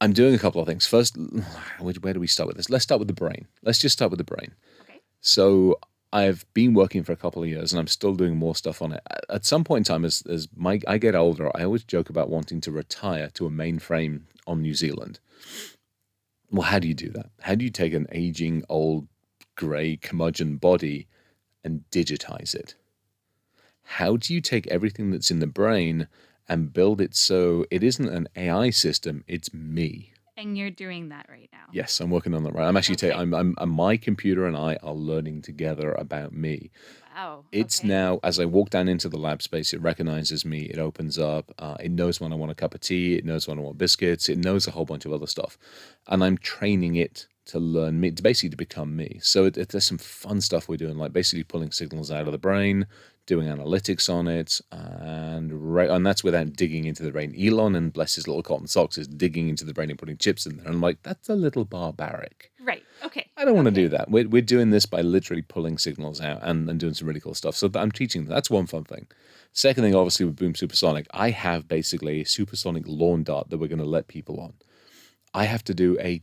I'm 0.00 0.12
doing 0.12 0.34
a 0.34 0.38
couple 0.38 0.60
of 0.60 0.66
things. 0.66 0.86
First, 0.86 1.16
where 1.80 2.14
do 2.14 2.20
we 2.20 2.26
start 2.26 2.46
with 2.46 2.56
this? 2.56 2.70
Let's 2.70 2.84
start 2.84 2.98
with 2.98 3.08
the 3.08 3.14
brain. 3.14 3.46
Let's 3.62 3.78
just 3.78 3.94
start 3.94 4.10
with 4.10 4.18
the 4.18 4.24
brain. 4.24 4.54
Okay. 4.82 5.00
So 5.20 5.78
I've 6.12 6.46
been 6.54 6.74
working 6.74 7.02
for 7.02 7.12
a 7.12 7.16
couple 7.16 7.42
of 7.42 7.48
years 7.48 7.72
and 7.72 7.80
I'm 7.80 7.86
still 7.86 8.14
doing 8.14 8.36
more 8.36 8.54
stuff 8.54 8.80
on 8.80 8.92
it. 8.92 9.02
At 9.28 9.44
some 9.44 9.64
point 9.64 9.88
in 9.88 9.92
time, 9.92 10.04
as, 10.04 10.22
as 10.22 10.48
my, 10.56 10.80
I 10.86 10.98
get 10.98 11.14
older, 11.14 11.50
I 11.56 11.64
always 11.64 11.84
joke 11.84 12.08
about 12.08 12.30
wanting 12.30 12.60
to 12.62 12.72
retire 12.72 13.28
to 13.34 13.46
a 13.46 13.50
mainframe 13.50 14.22
on 14.46 14.62
New 14.62 14.74
Zealand. 14.74 15.20
Well, 16.50 16.62
how 16.62 16.78
do 16.78 16.88
you 16.88 16.94
do 16.94 17.10
that? 17.10 17.30
How 17.40 17.54
do 17.54 17.64
you 17.64 17.70
take 17.70 17.92
an 17.92 18.06
aging, 18.10 18.64
old, 18.68 19.06
grey, 19.54 19.96
curmudgeon 19.96 20.56
body 20.56 21.06
and 21.62 21.84
digitize 21.90 22.54
it? 22.54 22.74
How 23.82 24.16
do 24.16 24.32
you 24.32 24.40
take 24.40 24.66
everything 24.68 25.10
that's 25.10 25.30
in 25.30 25.40
the 25.40 25.46
brain 25.46 26.08
and 26.48 26.72
build 26.72 27.00
it 27.00 27.14
so 27.14 27.64
it 27.70 27.82
isn't 27.82 28.08
an 28.08 28.28
AI 28.36 28.70
system, 28.70 29.24
it's 29.26 29.52
me. 29.52 30.12
And 30.36 30.56
you're 30.56 30.70
doing 30.70 31.08
that 31.08 31.26
right 31.28 31.48
now. 31.52 31.64
Yes, 31.72 31.98
I'm 31.98 32.10
working 32.10 32.32
on 32.32 32.44
that 32.44 32.54
right. 32.54 32.68
I'm 32.68 32.76
actually 32.76 32.94
okay. 32.94 33.12
I'm, 33.12 33.34
I'm, 33.34 33.56
I'm, 33.58 33.70
my 33.70 33.96
computer 33.96 34.46
and 34.46 34.56
I 34.56 34.78
are 34.84 34.94
learning 34.94 35.42
together 35.42 35.92
about 35.92 36.32
me. 36.32 36.70
Wow. 37.12 37.44
It's 37.50 37.80
okay. 37.80 37.88
now 37.88 38.20
as 38.22 38.38
I 38.38 38.44
walk 38.44 38.70
down 38.70 38.88
into 38.88 39.08
the 39.08 39.18
lab 39.18 39.42
space, 39.42 39.72
it 39.72 39.82
recognizes 39.82 40.44
me. 40.44 40.60
It 40.66 40.78
opens 40.78 41.18
up. 41.18 41.52
Uh, 41.58 41.76
it 41.80 41.90
knows 41.90 42.20
when 42.20 42.32
I 42.32 42.36
want 42.36 42.52
a 42.52 42.54
cup 42.54 42.72
of 42.72 42.80
tea. 42.80 43.16
It 43.16 43.24
knows 43.24 43.48
when 43.48 43.58
I 43.58 43.62
want 43.62 43.78
biscuits. 43.78 44.28
It 44.28 44.38
knows 44.38 44.68
a 44.68 44.70
whole 44.70 44.84
bunch 44.84 45.04
of 45.04 45.12
other 45.12 45.26
stuff, 45.26 45.58
and 46.06 46.22
I'm 46.22 46.38
training 46.38 46.94
it 46.94 47.26
to 47.46 47.58
learn 47.58 47.98
me, 47.98 48.12
to 48.12 48.22
basically 48.22 48.50
to 48.50 48.56
become 48.56 48.94
me. 48.94 49.18
So 49.22 49.46
it, 49.46 49.56
it, 49.56 49.70
there's 49.70 49.86
some 49.86 49.98
fun 49.98 50.40
stuff 50.40 50.68
we're 50.68 50.76
doing, 50.76 50.96
like 50.96 51.12
basically 51.12 51.42
pulling 51.42 51.72
signals 51.72 52.12
out 52.12 52.26
of 52.26 52.32
the 52.32 52.38
brain, 52.38 52.86
doing 53.28 53.46
analytics 53.46 54.12
on 54.12 54.26
it, 54.26 54.60
and 54.72 55.52
right, 55.52 55.90
and 55.90 56.04
that's 56.04 56.24
without 56.24 56.54
digging 56.54 56.86
into 56.86 57.02
the 57.02 57.12
brain. 57.12 57.36
Elon 57.38 57.76
and 57.76 57.92
bless 57.92 58.14
his 58.16 58.26
little 58.26 58.42
cotton 58.42 58.66
socks 58.66 58.96
is 58.96 59.06
digging 59.06 59.50
into 59.50 59.64
the 59.66 59.74
brain 59.74 59.90
and 59.90 59.98
putting 59.98 60.16
chips 60.16 60.46
in 60.46 60.56
there. 60.56 60.66
And 60.66 60.74
I'm 60.74 60.80
like, 60.80 61.02
that's 61.02 61.28
a 61.28 61.36
little 61.36 61.66
barbaric. 61.66 62.50
Right. 62.60 62.82
Okay. 63.04 63.28
I 63.36 63.44
don't 63.44 63.54
want 63.54 63.66
to 63.66 63.70
do 63.70 63.88
that. 63.90 64.10
We're, 64.10 64.26
we're 64.26 64.42
doing 64.42 64.70
this 64.70 64.86
by 64.86 65.02
literally 65.02 65.42
pulling 65.42 65.76
signals 65.76 66.20
out 66.22 66.40
and, 66.42 66.68
and 66.68 66.80
doing 66.80 66.94
some 66.94 67.06
really 67.06 67.20
cool 67.20 67.34
stuff. 67.34 67.54
So 67.54 67.70
I'm 67.74 67.92
teaching. 67.92 68.24
That's 68.24 68.50
one 68.50 68.66
fun 68.66 68.84
thing. 68.84 69.06
Second 69.52 69.84
thing, 69.84 69.94
obviously, 69.94 70.24
with 70.24 70.36
Boom 70.36 70.54
Supersonic, 70.54 71.06
I 71.10 71.30
have 71.30 71.68
basically 71.68 72.22
a 72.22 72.26
supersonic 72.26 72.84
lawn 72.86 73.24
dart 73.24 73.50
that 73.50 73.58
we're 73.58 73.68
going 73.68 73.78
to 73.78 73.84
let 73.84 74.08
people 74.08 74.40
on. 74.40 74.54
I 75.34 75.44
have 75.44 75.64
to 75.64 75.74
do 75.74 75.98
a 76.00 76.22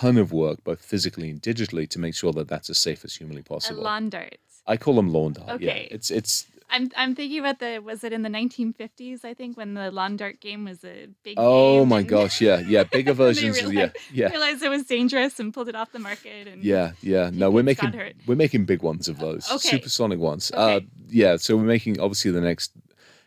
ton 0.00 0.16
of 0.16 0.32
work, 0.32 0.64
both 0.64 0.84
physically 0.84 1.30
and 1.30 1.40
digitally, 1.40 1.88
to 1.90 2.00
make 2.00 2.14
sure 2.16 2.32
that 2.32 2.48
that's 2.48 2.68
as 2.70 2.78
safe 2.78 3.04
as 3.04 3.14
humanly 3.14 3.42
possible. 3.42 3.80
A 3.80 3.84
lawn 3.84 4.10
dart. 4.10 4.38
I 4.66 4.76
call 4.76 4.94
them 4.94 5.10
lawn 5.12 5.32
dart. 5.34 5.60
Yeah, 5.60 5.70
Okay. 5.70 5.88
it's 5.90 6.10
it's. 6.10 6.46
I'm 6.70 6.90
I'm 6.96 7.14
thinking 7.14 7.38
about 7.38 7.58
the 7.60 7.78
was 7.78 8.02
it 8.04 8.12
in 8.12 8.22
the 8.22 8.28
1950s? 8.30 9.24
I 9.24 9.34
think 9.34 9.56
when 9.56 9.74
the 9.74 9.90
lawn 9.90 10.16
dart 10.16 10.40
game 10.40 10.64
was 10.64 10.82
a 10.84 11.08
big. 11.22 11.34
Oh 11.36 11.84
my 11.84 12.00
and 12.00 12.08
gosh, 12.08 12.40
yeah, 12.40 12.58
yeah, 12.60 12.82
bigger 12.84 13.12
versions. 13.24 13.58
of, 13.58 13.72
yeah, 13.72 13.80
realized- 13.80 13.96
yeah, 14.12 14.28
Realized 14.30 14.62
it 14.62 14.68
was 14.70 14.84
dangerous 14.84 15.38
and 15.38 15.52
pulled 15.54 15.68
it 15.68 15.74
off 15.76 15.92
the 15.92 15.98
market. 15.98 16.48
And 16.48 16.64
yeah, 16.64 16.92
yeah. 17.02 17.30
No, 17.32 17.50
we're 17.50 17.62
making 17.62 17.92
we're 18.26 18.34
making 18.34 18.64
big 18.64 18.82
ones 18.82 19.06
of 19.08 19.18
those, 19.18 19.48
Okay. 19.50 19.68
supersonic 19.68 20.18
ones. 20.18 20.50
Okay. 20.52 20.76
Uh, 20.76 20.80
yeah, 21.08 21.36
so 21.36 21.56
we're 21.56 21.62
making 21.64 22.00
obviously 22.00 22.30
the 22.30 22.40
next. 22.40 22.72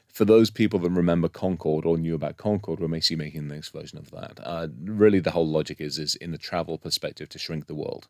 For 0.08 0.26
those 0.26 0.50
people 0.50 0.80
that 0.80 0.90
remember 0.90 1.30
Concorde 1.30 1.86
or 1.86 1.96
knew 1.96 2.16
about 2.16 2.38
Concorde, 2.38 2.80
we're 2.80 2.88
basically 2.88 3.24
making 3.24 3.48
the 3.48 3.54
next 3.54 3.70
version 3.70 4.00
of 4.00 4.10
that. 4.12 4.40
Uh, 4.44 4.68
really, 4.84 5.20
the 5.20 5.30
whole 5.32 5.48
logic 5.48 5.80
is 5.80 6.00
is 6.00 6.16
in 6.16 6.32
the 6.32 6.40
travel 6.40 6.80
perspective 6.80 7.30
to 7.30 7.38
shrink 7.38 7.68
the 7.68 7.76
world, 7.76 8.08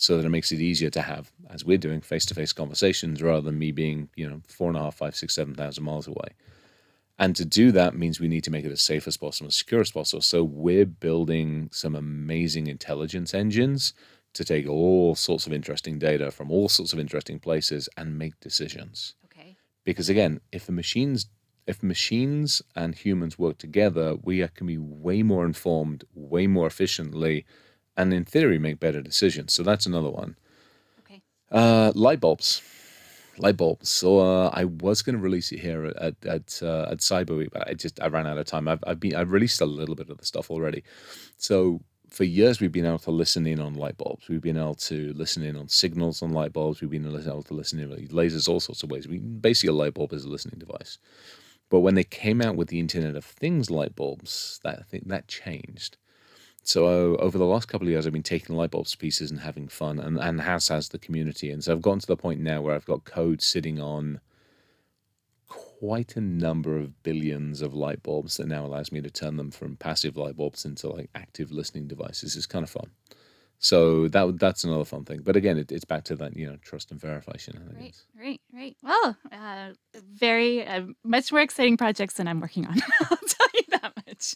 so 0.00 0.16
that 0.16 0.24
it 0.24 0.28
makes 0.30 0.52
it 0.52 0.60
easier 0.60 0.90
to 0.90 1.02
have, 1.02 1.32
as 1.50 1.64
we're 1.64 1.76
doing, 1.76 2.00
face 2.00 2.24
to 2.24 2.34
face 2.34 2.52
conversations 2.52 3.20
rather 3.20 3.40
than 3.40 3.58
me 3.58 3.72
being, 3.72 4.08
you 4.14 4.30
know, 4.30 4.40
four 4.46 4.68
and 4.68 4.76
a 4.76 4.80
half, 4.80 4.94
five, 4.94 5.16
six, 5.16 5.34
seven 5.34 5.56
thousand 5.56 5.82
miles 5.82 6.06
away. 6.06 6.28
And 7.18 7.34
to 7.34 7.44
do 7.44 7.72
that 7.72 7.96
means 7.96 8.20
we 8.20 8.28
need 8.28 8.44
to 8.44 8.52
make 8.52 8.64
it 8.64 8.70
as 8.70 8.80
safe 8.80 9.08
as 9.08 9.16
possible, 9.16 9.48
as 9.48 9.56
secure 9.56 9.80
as 9.80 9.90
possible. 9.90 10.22
So 10.22 10.44
we're 10.44 10.86
building 10.86 11.68
some 11.72 11.96
amazing 11.96 12.68
intelligence 12.68 13.34
engines 13.34 13.92
to 14.34 14.44
take 14.44 14.68
all 14.68 15.16
sorts 15.16 15.48
of 15.48 15.52
interesting 15.52 15.98
data 15.98 16.30
from 16.30 16.52
all 16.52 16.68
sorts 16.68 16.92
of 16.92 17.00
interesting 17.00 17.40
places 17.40 17.88
and 17.96 18.16
make 18.16 18.38
decisions. 18.38 19.16
Okay. 19.24 19.56
Because 19.82 20.08
again, 20.08 20.40
if 20.52 20.64
the 20.64 20.72
machines 20.72 21.26
if 21.66 21.82
machines 21.82 22.62
and 22.76 22.94
humans 22.94 23.36
work 23.36 23.58
together, 23.58 24.14
we 24.22 24.46
can 24.54 24.68
be 24.68 24.78
way 24.78 25.24
more 25.24 25.44
informed, 25.44 26.04
way 26.14 26.46
more 26.46 26.68
efficiently, 26.68 27.44
and 27.98 28.14
in 28.14 28.24
theory 28.24 28.58
make 28.58 28.80
better 28.80 29.02
decisions. 29.02 29.52
So 29.52 29.62
that's 29.62 29.84
another 29.84 30.08
one. 30.08 30.36
Okay. 31.00 31.20
Uh, 31.50 31.92
light 31.94 32.20
bulbs. 32.20 32.62
Light 33.36 33.56
bulbs. 33.56 33.88
So 33.90 34.20
uh, 34.20 34.50
I 34.54 34.64
was 34.64 35.02
going 35.02 35.16
to 35.16 35.22
release 35.22 35.52
it 35.52 35.60
here 35.60 35.86
at 35.86 36.14
at 36.24 36.60
uh, 36.62 36.86
at 36.90 36.98
Cyber 36.98 37.36
Week, 37.36 37.50
but 37.52 37.68
I 37.68 37.74
just 37.74 38.00
I 38.00 38.06
ran 38.06 38.26
out 38.26 38.38
of 38.38 38.46
time. 38.46 38.68
I've 38.68 38.82
I've 38.86 39.00
been 39.00 39.14
I've 39.14 39.32
released 39.32 39.60
a 39.60 39.66
little 39.66 39.94
bit 39.94 40.08
of 40.08 40.18
the 40.18 40.26
stuff 40.26 40.50
already. 40.50 40.82
So 41.36 41.80
for 42.08 42.24
years 42.24 42.58
we've 42.58 42.72
been 42.72 42.86
able 42.86 42.98
to 42.98 43.10
listen 43.10 43.46
in 43.46 43.60
on 43.60 43.74
light 43.74 43.98
bulbs. 43.98 44.28
We've 44.28 44.40
been 44.40 44.56
able 44.56 44.76
to 44.76 45.12
listen 45.14 45.42
in 45.42 45.56
on 45.56 45.68
signals 45.68 46.22
on 46.22 46.32
light 46.32 46.52
bulbs. 46.52 46.80
We've 46.80 46.90
been 46.90 47.06
able 47.06 47.42
to 47.42 47.54
listen 47.54 47.78
in 47.80 47.92
on 47.92 47.98
lasers, 47.98 48.48
all 48.48 48.60
sorts 48.60 48.82
of 48.82 48.90
ways. 48.90 49.06
We 49.06 49.18
basically 49.18 49.74
a 49.74 49.78
light 49.82 49.94
bulb 49.94 50.12
is 50.12 50.24
a 50.24 50.28
listening 50.28 50.58
device. 50.58 50.98
But 51.70 51.80
when 51.80 51.94
they 51.94 52.04
came 52.04 52.40
out 52.40 52.56
with 52.56 52.68
the 52.68 52.80
Internet 52.80 53.14
of 53.14 53.24
Things 53.24 53.70
light 53.70 53.94
bulbs, 53.94 54.58
that 54.64 54.88
thing 54.88 55.02
that 55.06 55.28
changed. 55.28 55.98
So 56.68 56.84
uh, 56.86 57.16
over 57.22 57.38
the 57.38 57.46
last 57.46 57.66
couple 57.66 57.86
of 57.86 57.92
years, 57.92 58.06
I've 58.06 58.12
been 58.12 58.22
taking 58.22 58.54
light 58.54 58.72
bulbs 58.72 58.94
pieces 58.94 59.30
and 59.30 59.40
having 59.40 59.68
fun, 59.68 59.98
and 59.98 60.18
and 60.18 60.42
has 60.42 60.68
has 60.68 60.90
the 60.90 60.98
community. 60.98 61.50
And 61.50 61.64
so 61.64 61.72
I've 61.72 61.80
gotten 61.80 62.00
to 62.00 62.06
the 62.06 62.14
point 62.14 62.40
now 62.40 62.60
where 62.60 62.74
I've 62.74 62.84
got 62.84 63.06
code 63.06 63.40
sitting 63.40 63.80
on 63.80 64.20
quite 65.46 66.14
a 66.14 66.20
number 66.20 66.76
of 66.76 67.02
billions 67.02 67.62
of 67.62 67.72
light 67.72 68.02
bulbs 68.02 68.36
that 68.36 68.48
now 68.48 68.66
allows 68.66 68.92
me 68.92 69.00
to 69.00 69.10
turn 69.10 69.38
them 69.38 69.50
from 69.50 69.76
passive 69.76 70.18
light 70.18 70.36
bulbs 70.36 70.66
into 70.66 70.90
like 70.90 71.08
active 71.14 71.50
listening 71.50 71.88
devices. 71.88 72.36
It's 72.36 72.44
kind 72.44 72.64
of 72.64 72.68
fun. 72.68 72.90
So 73.58 74.06
that 74.08 74.38
that's 74.38 74.62
another 74.62 74.84
fun 74.84 75.06
thing. 75.06 75.22
But 75.24 75.36
again, 75.36 75.56
it, 75.56 75.72
it's 75.72 75.86
back 75.86 76.04
to 76.04 76.16
that 76.16 76.36
you 76.36 76.50
know 76.50 76.56
trust 76.56 76.90
and 76.90 77.00
verification. 77.00 77.54
I 77.56 77.66
think 77.66 77.78
Right, 77.80 77.96
right, 78.20 78.40
right. 78.52 78.76
Well, 78.82 79.16
uh, 79.32 79.70
very 80.12 80.66
uh, 80.66 80.82
much 81.02 81.32
more 81.32 81.40
exciting 81.40 81.78
projects 81.78 82.14
than 82.14 82.28
I'm 82.28 82.40
working 82.40 82.66
on. 82.66 82.76
I'll 83.10 83.16
tell 83.16 83.48
you 83.54 83.62
that 83.70 83.92
much. 84.06 84.34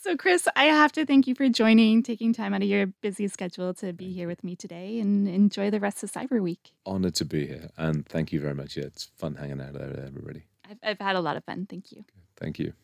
So, 0.00 0.16
Chris, 0.16 0.46
I 0.54 0.64
have 0.66 0.92
to 0.92 1.04
thank 1.04 1.26
you 1.26 1.34
for 1.34 1.48
joining, 1.48 2.04
taking 2.04 2.32
time 2.32 2.54
out 2.54 2.62
of 2.62 2.68
your 2.68 2.86
busy 2.86 3.26
schedule 3.26 3.74
to 3.74 3.92
be 3.92 4.12
here 4.12 4.28
with 4.28 4.44
me 4.44 4.54
today, 4.54 5.00
and 5.00 5.26
enjoy 5.26 5.70
the 5.70 5.80
rest 5.80 6.04
of 6.04 6.12
Cyber 6.12 6.40
Week. 6.40 6.70
Honored 6.86 7.16
to 7.16 7.24
be 7.24 7.48
here, 7.48 7.70
and 7.76 8.06
thank 8.06 8.32
you 8.32 8.40
very 8.40 8.54
much. 8.54 8.76
Yeah, 8.76 8.84
it's 8.84 9.10
fun 9.16 9.34
hanging 9.34 9.60
out 9.60 9.72
there, 9.72 10.04
everybody. 10.06 10.44
I've, 10.70 10.78
I've 10.84 11.00
had 11.00 11.16
a 11.16 11.20
lot 11.20 11.36
of 11.36 11.44
fun. 11.44 11.66
Thank 11.68 11.90
you. 11.90 12.04
Thank 12.36 12.60
you. 12.60 12.74